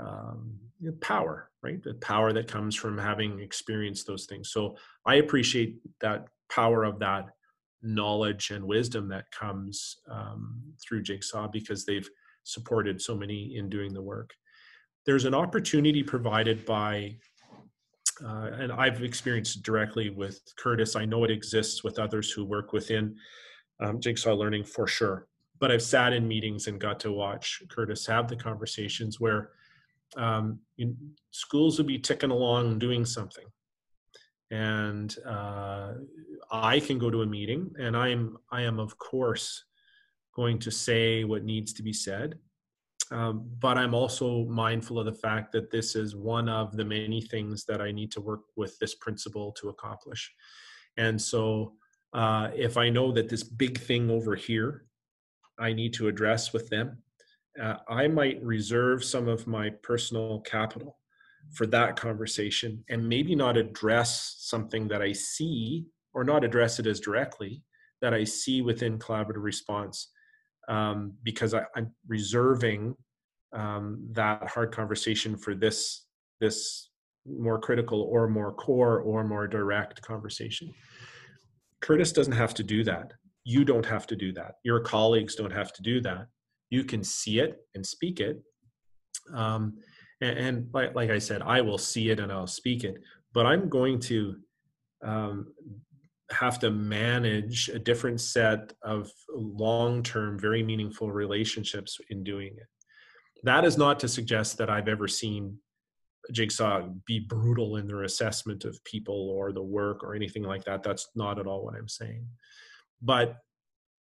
um, 0.00 0.58
power, 1.00 1.50
right? 1.62 1.82
The 1.82 1.94
power 1.94 2.32
that 2.32 2.48
comes 2.48 2.74
from 2.74 2.96
having 2.96 3.40
experienced 3.40 4.06
those 4.06 4.26
things. 4.26 4.50
So 4.50 4.76
I 5.04 5.16
appreciate 5.16 5.76
that 6.00 6.26
power 6.50 6.84
of 6.84 6.98
that 7.00 7.26
knowledge 7.82 8.50
and 8.50 8.64
wisdom 8.64 9.08
that 9.08 9.30
comes 9.30 9.96
um, 10.10 10.60
through 10.82 11.02
Jigsaw 11.02 11.48
because 11.48 11.84
they've 11.84 12.08
supported 12.44 13.00
so 13.00 13.16
many 13.16 13.56
in 13.56 13.68
doing 13.68 13.92
the 13.92 14.02
work. 14.02 14.32
There's 15.06 15.24
an 15.24 15.34
opportunity 15.34 16.02
provided 16.02 16.66
by, 16.66 17.16
uh, 18.24 18.50
and 18.58 18.72
I've 18.72 19.02
experienced 19.02 19.62
directly 19.62 20.10
with 20.10 20.40
Curtis. 20.58 20.96
I 20.96 21.04
know 21.04 21.24
it 21.24 21.30
exists 21.30 21.84
with 21.84 21.98
others 21.98 22.30
who 22.30 22.44
work 22.44 22.72
within 22.72 23.16
um, 23.80 24.00
Jigsaw 24.00 24.34
Learning 24.34 24.64
for 24.64 24.86
sure 24.86 25.28
but 25.60 25.72
I've 25.72 25.82
sat 25.82 26.12
in 26.12 26.26
meetings 26.26 26.66
and 26.66 26.80
got 26.80 27.00
to 27.00 27.12
watch 27.12 27.62
Curtis 27.68 28.06
have 28.06 28.28
the 28.28 28.36
conversations 28.36 29.18
where 29.20 29.50
um, 30.16 30.58
schools 31.30 31.78
will 31.78 31.86
be 31.86 31.98
ticking 31.98 32.30
along 32.30 32.78
doing 32.78 33.04
something, 33.04 33.44
and 34.50 35.14
uh, 35.26 35.94
I 36.50 36.80
can 36.80 36.98
go 36.98 37.10
to 37.10 37.22
a 37.22 37.26
meeting 37.26 37.70
and 37.78 37.96
I 37.96 38.08
am 38.08 38.38
I 38.50 38.62
am 38.62 38.78
of 38.78 38.96
course 38.98 39.64
going 40.34 40.58
to 40.60 40.70
say 40.70 41.24
what 41.24 41.44
needs 41.44 41.72
to 41.74 41.82
be 41.82 41.92
said, 41.92 42.38
um, 43.10 43.50
but 43.58 43.76
I'm 43.76 43.94
also 43.94 44.44
mindful 44.44 44.98
of 44.98 45.06
the 45.06 45.12
fact 45.12 45.52
that 45.52 45.70
this 45.70 45.96
is 45.96 46.14
one 46.14 46.48
of 46.48 46.76
the 46.76 46.84
many 46.84 47.20
things 47.20 47.64
that 47.64 47.80
I 47.80 47.90
need 47.90 48.12
to 48.12 48.20
work 48.20 48.42
with 48.56 48.78
this 48.78 48.94
principal 48.94 49.52
to 49.52 49.68
accomplish, 49.68 50.32
and 50.96 51.20
so. 51.20 51.74
Uh, 52.14 52.50
if 52.56 52.78
I 52.78 52.88
know 52.88 53.12
that 53.12 53.28
this 53.28 53.42
big 53.42 53.78
thing 53.78 54.08
over 54.08 54.34
here 54.34 54.86
I 55.58 55.72
need 55.72 55.92
to 55.94 56.08
address 56.08 56.52
with 56.52 56.68
them. 56.68 57.02
Uh, 57.60 57.76
I 57.88 58.06
might 58.06 58.42
reserve 58.42 59.04
some 59.04 59.28
of 59.28 59.46
my 59.46 59.70
personal 59.82 60.40
capital 60.40 60.98
for 61.52 61.66
that 61.66 61.96
conversation 61.96 62.84
and 62.88 63.08
maybe 63.08 63.34
not 63.34 63.56
address 63.56 64.36
something 64.38 64.88
that 64.88 65.02
I 65.02 65.12
see 65.12 65.86
or 66.14 66.24
not 66.24 66.44
address 66.44 66.78
it 66.78 66.86
as 66.86 67.00
directly 67.00 67.62
that 68.00 68.14
I 68.14 68.24
see 68.24 68.62
within 68.62 68.98
collaborative 68.98 69.42
response 69.42 70.10
um, 70.68 71.14
because 71.22 71.54
I, 71.54 71.64
am 71.76 71.92
reserving 72.06 72.94
um, 73.52 74.06
that 74.12 74.46
hard 74.48 74.72
conversation 74.72 75.36
for 75.36 75.54
this 75.54 76.04
this 76.40 76.90
more 77.26 77.58
critical 77.58 78.02
or 78.02 78.28
more 78.28 78.52
core 78.52 79.00
or 79.00 79.24
more 79.24 79.46
direct 79.46 80.00
conversation. 80.02 80.72
Curtis 81.80 82.12
doesn't 82.12 82.32
have 82.32 82.54
to 82.54 82.62
do 82.62 82.84
that. 82.84 83.12
You 83.44 83.64
don't 83.64 83.86
have 83.86 84.06
to 84.08 84.16
do 84.16 84.32
that. 84.32 84.56
Your 84.64 84.80
colleagues 84.80 85.34
don't 85.34 85.52
have 85.52 85.72
to 85.74 85.82
do 85.82 86.00
that. 86.02 86.26
You 86.70 86.84
can 86.84 87.02
see 87.02 87.40
it 87.40 87.58
and 87.74 87.84
speak 87.84 88.20
it. 88.20 88.42
Um, 89.34 89.74
and, 90.20 90.38
and 90.38 90.68
like, 90.72 90.94
like, 90.94 91.10
i 91.10 91.18
said 91.18 91.42
i 91.42 91.60
will 91.60 91.78
see 91.78 92.10
it 92.10 92.20
and 92.20 92.32
i'll 92.32 92.46
speak 92.46 92.84
it 92.84 92.96
but 93.32 93.46
i'm 93.46 93.68
going 93.68 93.98
to 93.98 94.36
um, 95.04 95.46
have 96.30 96.58
to 96.58 96.70
manage 96.70 97.68
a 97.68 97.78
different 97.78 98.20
set 98.20 98.72
of 98.82 99.10
long-term 99.34 100.38
very 100.38 100.62
meaningful 100.62 101.10
relationships 101.10 101.98
in 102.10 102.22
doing 102.22 102.54
it. 102.56 102.66
That 103.44 103.64
is 103.64 103.78
not 103.78 104.00
to 104.00 104.08
suggest 104.08 104.58
that 104.58 104.68
i've 104.68 104.88
ever 104.88 105.08
seen 105.08 105.56
jigsaw 106.32 106.88
be 107.06 107.20
brutal 107.20 107.76
in 107.76 107.86
their 107.86 108.02
assessment 108.02 108.64
of 108.64 108.82
people 108.84 109.30
or 109.30 109.52
the 109.52 109.62
work 109.62 110.04
or 110.04 110.14
anything 110.14 110.42
like 110.42 110.64
that. 110.64 110.82
That's 110.82 111.08
not 111.14 111.38
at 111.38 111.46
all 111.46 111.64
what 111.64 111.74
i'm 111.74 111.88
saying. 111.88 112.26
But 113.00 113.36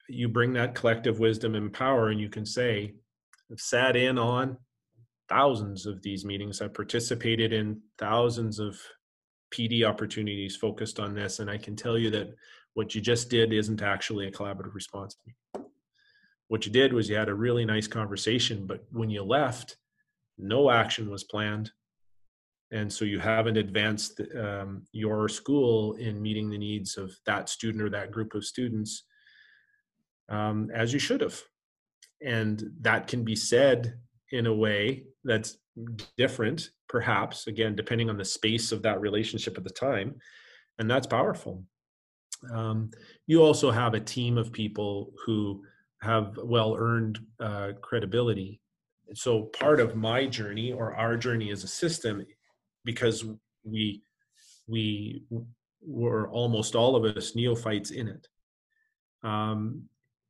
you 0.10 0.27
bring 0.27 0.53
that 0.53 0.75
collective 0.75 1.19
wisdom 1.19 1.56
and 1.56 1.71
power 1.71 2.10
and 2.10 2.19
you 2.19 2.30
can 2.30 2.45
say 2.45 2.93
i've 3.51 3.60
sat 3.60 3.95
in 3.95 4.17
on 4.17 4.58
thousands 5.30 5.86
of 5.86 6.02
these 6.02 6.26
meetings. 6.26 6.62
I've 6.62 6.74
participated 6.74 7.54
in 7.54 7.82
thousands 7.98 8.60
of 8.60 8.80
pd 9.54 9.88
opportunities 9.88 10.58
focused 10.58 11.00
on 11.00 11.16
this 11.16 11.40
and 11.40 11.50
i 11.50 11.58
can 11.58 11.74
tell 11.74 11.98
you 11.98 12.10
that 12.10 12.28
what 12.74 12.94
you 12.94 13.00
just 13.00 13.30
did 13.30 13.54
isn't 13.54 13.82
actually 13.82 14.28
a 14.28 14.32
collaborative 14.32 14.76
response. 14.76 15.16
What 16.50 16.66
you 16.66 16.72
did 16.72 16.94
was 16.94 17.10
you 17.10 17.16
had 17.16 17.30
a 17.30 17.34
really 17.34 17.66
nice 17.66 17.88
conversation 17.88 18.68
but 18.68 18.86
when 18.92 19.10
you 19.10 19.24
left 19.24 19.78
no 20.38 20.70
action 20.70 21.10
was 21.10 21.24
planned 21.24 21.72
and 22.72 22.92
so 22.92 23.06
you 23.06 23.20
haven't 23.20 23.58
advanced 23.58 24.22
um, 24.38 24.84
your 24.92 25.30
school 25.30 25.94
in 25.94 26.22
meeting 26.22 26.50
the 26.50 26.58
needs 26.58 26.98
of 26.98 27.16
that 27.26 27.50
student 27.50 27.82
or 27.82 27.90
that 27.90 28.12
group 28.12 28.36
of 28.36 28.46
students 28.46 29.04
um, 30.30 30.70
as 30.74 30.94
you 30.94 31.00
should 31.00 31.22
have. 31.22 31.42
And 32.22 32.72
that 32.82 33.08
can 33.08 33.24
be 33.24 33.36
said 33.36 33.98
in 34.32 34.48
a 34.48 34.54
way 34.54 35.04
that's 35.24 35.58
different 36.18 36.70
perhaps 36.90 37.48
again 37.48 37.76
depending 37.76 38.10
on 38.10 38.18
the 38.18 38.26
space 38.26 38.72
of 38.72 38.82
that 38.82 39.00
relationship 39.00 39.58
at 39.58 39.63
the 39.63 39.70
time 39.70 40.16
and 40.80 40.90
that's 40.90 41.08
powerful. 41.08 41.63
Um, 42.52 42.92
you 43.26 43.42
also 43.44 43.72
have 43.72 43.94
a 43.94 44.00
team 44.00 44.38
of 44.38 44.52
people 44.52 45.12
who 45.26 45.63
have 46.02 46.38
well 46.44 46.76
earned 46.78 47.20
uh, 47.40 47.72
credibility. 47.82 48.62
So 49.13 49.44
part 49.44 49.80
of 49.80 49.96
my 49.96 50.28
journey 50.28 50.72
or 50.72 50.94
our 50.96 51.18
journey 51.18 51.52
as 51.52 51.63
a 51.63 51.68
system 51.68 52.26
because 52.86 53.26
we 53.63 54.04
we 54.68 55.24
were 55.82 56.30
almost 56.30 56.76
all 56.76 56.96
of 56.96 57.18
us 57.18 57.36
neophytes 57.36 57.92
in 57.92 58.08
it. 58.08 58.28
Um, 59.24 59.84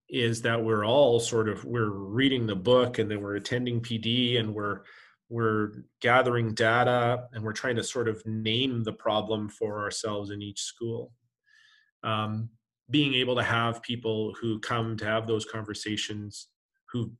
is 0.09 0.41
that 0.41 0.63
we're 0.63 0.85
all 0.85 1.19
sort 1.19 1.49
of 1.49 1.63
we're 1.65 1.89
reading 1.89 2.47
the 2.47 2.55
book 2.55 2.97
and 2.97 3.11
then 3.11 3.21
we're 3.21 3.35
attending 3.35 3.81
pd 3.81 4.39
and 4.39 4.53
we're 4.53 4.81
we're 5.29 5.83
gathering 6.01 6.53
data 6.53 7.27
and 7.33 7.43
we're 7.43 7.53
trying 7.53 7.75
to 7.75 7.83
sort 7.83 8.07
of 8.07 8.25
name 8.25 8.83
the 8.83 8.93
problem 8.93 9.49
for 9.49 9.81
ourselves 9.81 10.31
in 10.31 10.41
each 10.41 10.61
school. 10.61 11.11
Um, 12.03 12.49
being 12.89 13.13
able 13.15 13.35
to 13.35 13.43
have 13.43 13.81
people 13.81 14.33
who 14.39 14.59
come 14.59 14.95
to 14.97 15.05
have 15.05 15.27
those 15.27 15.45
conversations 15.45 16.47
who 16.91 17.11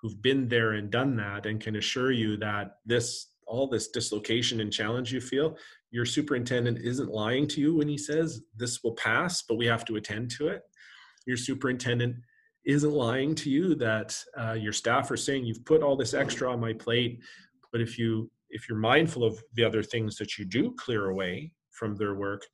who've 0.00 0.20
been 0.20 0.48
there 0.48 0.72
and 0.72 0.90
done 0.90 1.14
that 1.14 1.46
and 1.46 1.60
can 1.60 1.76
assure 1.76 2.10
you 2.10 2.36
that 2.38 2.78
this 2.84 3.28
all 3.46 3.68
this 3.68 3.88
dislocation 3.88 4.60
and 4.60 4.72
challenge 4.72 5.12
you 5.12 5.20
feel 5.20 5.56
your 5.92 6.06
superintendent 6.06 6.78
isn't 6.78 7.10
lying 7.10 7.46
to 7.46 7.60
you 7.60 7.76
when 7.76 7.86
he 7.86 7.98
says 7.98 8.40
this 8.56 8.82
will 8.82 8.94
pass 8.94 9.42
but 9.42 9.56
we 9.56 9.66
have 9.66 9.84
to 9.84 9.96
attend 9.96 10.28
to 10.28 10.48
it. 10.48 10.62
Your 11.24 11.36
superintendent 11.36 12.16
isn't 12.64 12.92
lying 12.92 13.34
to 13.34 13.50
you 13.50 13.74
that 13.74 14.16
uh, 14.38 14.52
your 14.52 14.72
staff 14.72 15.10
are 15.10 15.16
saying 15.16 15.44
you've 15.44 15.64
put 15.64 15.82
all 15.82 15.96
this 15.96 16.14
extra 16.14 16.50
on 16.50 16.60
my 16.60 16.72
plate 16.72 17.20
but 17.72 17.80
if 17.80 17.98
you 17.98 18.30
if 18.50 18.68
you're 18.68 18.78
mindful 18.78 19.24
of 19.24 19.42
the 19.54 19.64
other 19.64 19.82
things 19.82 20.16
that 20.16 20.38
you 20.38 20.44
do 20.44 20.74
clear 20.78 21.10
away 21.10 21.52
from 21.70 21.96
their 21.96 22.14
work 22.14 22.44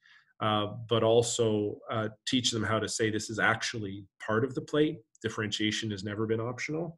uh, 0.40 0.68
but 0.88 1.02
also 1.02 1.78
uh, 1.90 2.08
teach 2.26 2.50
them 2.50 2.62
how 2.62 2.78
to 2.78 2.88
say 2.88 3.10
this 3.10 3.28
is 3.28 3.38
actually 3.38 4.04
part 4.24 4.44
of 4.44 4.54
the 4.54 4.60
plate. 4.60 4.98
Differentiation 5.20 5.90
has 5.90 6.04
never 6.04 6.26
been 6.26 6.40
optional. 6.40 6.96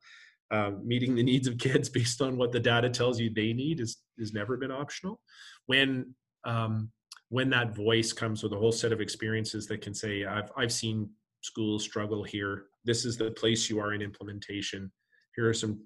Uh, 0.50 0.72
meeting 0.82 1.14
the 1.14 1.22
needs 1.22 1.48
of 1.48 1.56
kids 1.56 1.88
based 1.98 2.20
on 2.20 2.36
what 2.36 2.52
the 2.52 2.60
data 2.60 2.90
tells 2.90 3.18
you 3.18 3.30
they 3.30 3.52
need 3.52 3.80
is 3.80 4.02
has 4.18 4.34
never 4.34 4.56
been 4.58 4.70
optional. 4.70 5.20
When 5.66 6.14
um, 6.44 6.90
when 7.30 7.48
that 7.50 7.74
voice 7.74 8.12
comes 8.12 8.42
with 8.42 8.52
a 8.52 8.56
whole 8.56 8.72
set 8.72 8.92
of 8.92 9.00
experiences 9.00 9.66
that 9.66 9.80
can 9.80 9.94
say 9.94 10.24
i've 10.24 10.50
i've 10.56 10.72
seen 10.72 11.08
schools 11.42 11.82
struggle 11.82 12.22
here 12.22 12.64
this 12.84 13.04
is 13.04 13.16
the 13.16 13.30
place 13.32 13.68
you 13.68 13.78
are 13.80 13.92
in 13.92 14.02
implementation. 14.02 14.90
Here 15.36 15.48
are 15.48 15.54
some 15.54 15.80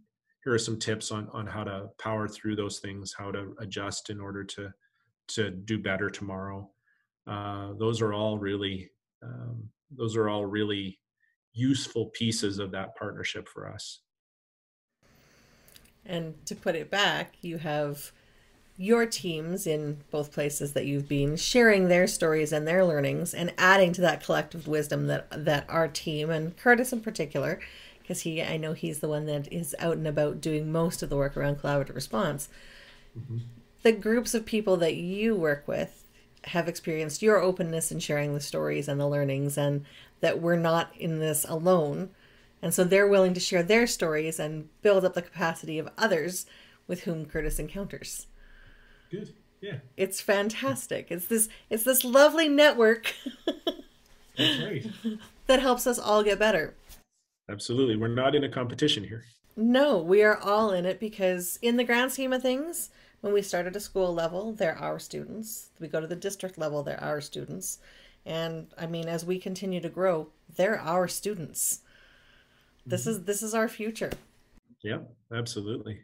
here 0.45 0.53
are 0.53 0.59
some 0.59 0.79
tips 0.79 1.11
on 1.11 1.29
on 1.33 1.47
how 1.47 1.65
to 1.65 1.89
power 1.99 2.29
through 2.29 2.57
those 2.57 2.79
things 2.79 3.15
how 3.17 3.31
to 3.33 3.55
adjust 3.59 4.11
in 4.11 4.21
order 4.21 4.45
to 4.45 4.73
to 5.29 5.51
do 5.51 5.79
better 5.79 6.11
tomorrow. 6.11 6.71
Uh, 7.27 7.73
those 7.79 8.01
are 8.01 8.13
all 8.13 8.39
really 8.39 8.91
um, 9.23 9.69
those 9.91 10.17
are 10.17 10.29
all 10.29 10.45
really 10.47 10.99
useful 11.53 12.07
pieces 12.07 12.59
of 12.59 12.73
that 12.73 12.97
partnership 12.97 13.49
for 13.49 13.69
us. 13.69 14.01
And 16.07 16.35
to 16.47 16.55
put 16.55 16.75
it 16.75 16.91
back 16.91 17.37
you 17.41 17.59
have 17.59 18.13
your 18.77 19.07
teams 19.07 19.67
in 19.67 20.03
both 20.11 20.33
places 20.33 20.73
that 20.73 20.87
you've 20.87 21.09
been 21.09 21.37
sharing 21.37 21.89
their 21.89 22.07
stories 22.07 22.53
and 22.53 22.67
their 22.67 22.85
learnings 22.85 23.33
and 23.33 23.53
adding 23.57 23.93
to 23.93 24.01
that 24.01 24.25
collective 24.25 24.67
wisdom 24.67 25.07
that 25.07 25.27
that 25.45 25.65
our 25.69 25.87
team 25.87 26.29
and 26.29 26.57
Curtis 26.57 26.93
in 26.93 27.01
particular 27.01 27.61
because 28.03 28.23
he 28.23 28.43
I 28.43 28.57
know 28.57 28.73
he's 28.73 28.99
the 28.99 29.09
one 29.09 29.27
that 29.27 29.53
is 29.53 29.77
out 29.79 29.97
and 29.97 30.09
about 30.09 30.41
doing 30.41 30.73
most 30.73 31.03
of 31.03 31.09
the 31.09 31.17
work 31.17 31.37
around 31.37 31.61
collaborative 31.61 31.95
response. 31.95 32.49
Mm-hmm. 33.19 33.39
The 33.83 33.93
groups 33.93 34.35
of 34.35 34.45
people 34.45 34.77
that 34.79 34.97
you 34.97 35.37
work 35.37 35.69
with 35.69 36.05
have 36.45 36.69
experienced 36.69 37.23
your 37.23 37.39
openness 37.39 37.93
in 37.93 38.01
sharing 38.01 38.35
the 38.35 38.41
stories 38.41 38.89
and 38.89 39.01
the 39.01 39.09
learnings 39.09 39.57
and 39.57 39.85
that 40.21 40.41
we're 40.41 40.57
not 40.57 40.91
in 40.97 41.21
this 41.21 41.45
alone. 41.49 42.11
And 42.61 42.75
so 42.75 42.83
they're 42.83 43.07
willing 43.07 43.35
to 43.35 43.41
share 43.41 43.63
their 43.63 43.87
stories 43.87 44.41
and 44.41 44.69
build 44.83 45.05
up 45.05 45.15
the 45.15 45.23
capacity 45.23 45.79
of 45.79 45.89
others 45.97 46.47
with 46.87 47.05
whom 47.05 47.27
Curtis 47.27 47.59
encounters. 47.59 48.27
Good. 49.11 49.35
Yeah. 49.61 49.79
It's 49.97 50.21
fantastic. 50.21 51.07
It's 51.11 51.27
this 51.27 51.49
it's 51.71 51.85
this 51.85 52.05
lovely 52.05 52.49
network 52.49 53.15
That's 54.37 54.63
right. 54.63 54.87
that 55.47 55.61
helps 55.61 55.87
us 55.87 55.99
all 55.99 56.23
get 56.23 56.39
better. 56.39 56.75
Absolutely. 57.49 57.97
We're 57.97 58.09
not 58.09 58.35
in 58.35 58.45
a 58.45 58.49
competition 58.49 59.05
here. 59.05 59.25
No, 59.57 59.99
we 59.99 60.23
are 60.23 60.39
all 60.39 60.73
in 60.73 60.85
it 60.85 60.99
because, 60.99 61.59
in 61.63 61.77
the 61.77 61.85
grand 61.85 62.13
scheme 62.13 62.33
of 62.33 62.43
things, 62.43 62.91
when 63.21 63.33
we 63.33 63.43
start 63.43 63.67
at 63.67 63.77
a 63.77 63.81
school 63.81 64.13
level, 64.13 64.53
they're 64.53 64.77
our 64.77 64.99
students. 64.99 65.71
We 65.79 65.87
go 65.89 66.01
to 66.01 66.07
the 66.07 66.17
district 66.17 66.59
level, 66.59 66.83
they're 66.83 67.03
our 67.03 67.21
students. 67.21 67.79
And 68.27 68.67
I 68.77 68.87
mean, 68.87 69.07
as 69.07 69.25
we 69.25 69.39
continue 69.39 69.81
to 69.81 69.89
grow, 69.89 70.29
they're 70.57 70.81
our 70.81 71.07
students. 71.07 71.81
This 72.85 73.03
mm-hmm. 73.03 73.11
is 73.11 73.25
this 73.25 73.43
is 73.43 73.55
our 73.55 73.69
future. 73.69 74.11
Yeah, 74.83 74.99
absolutely. 75.33 76.01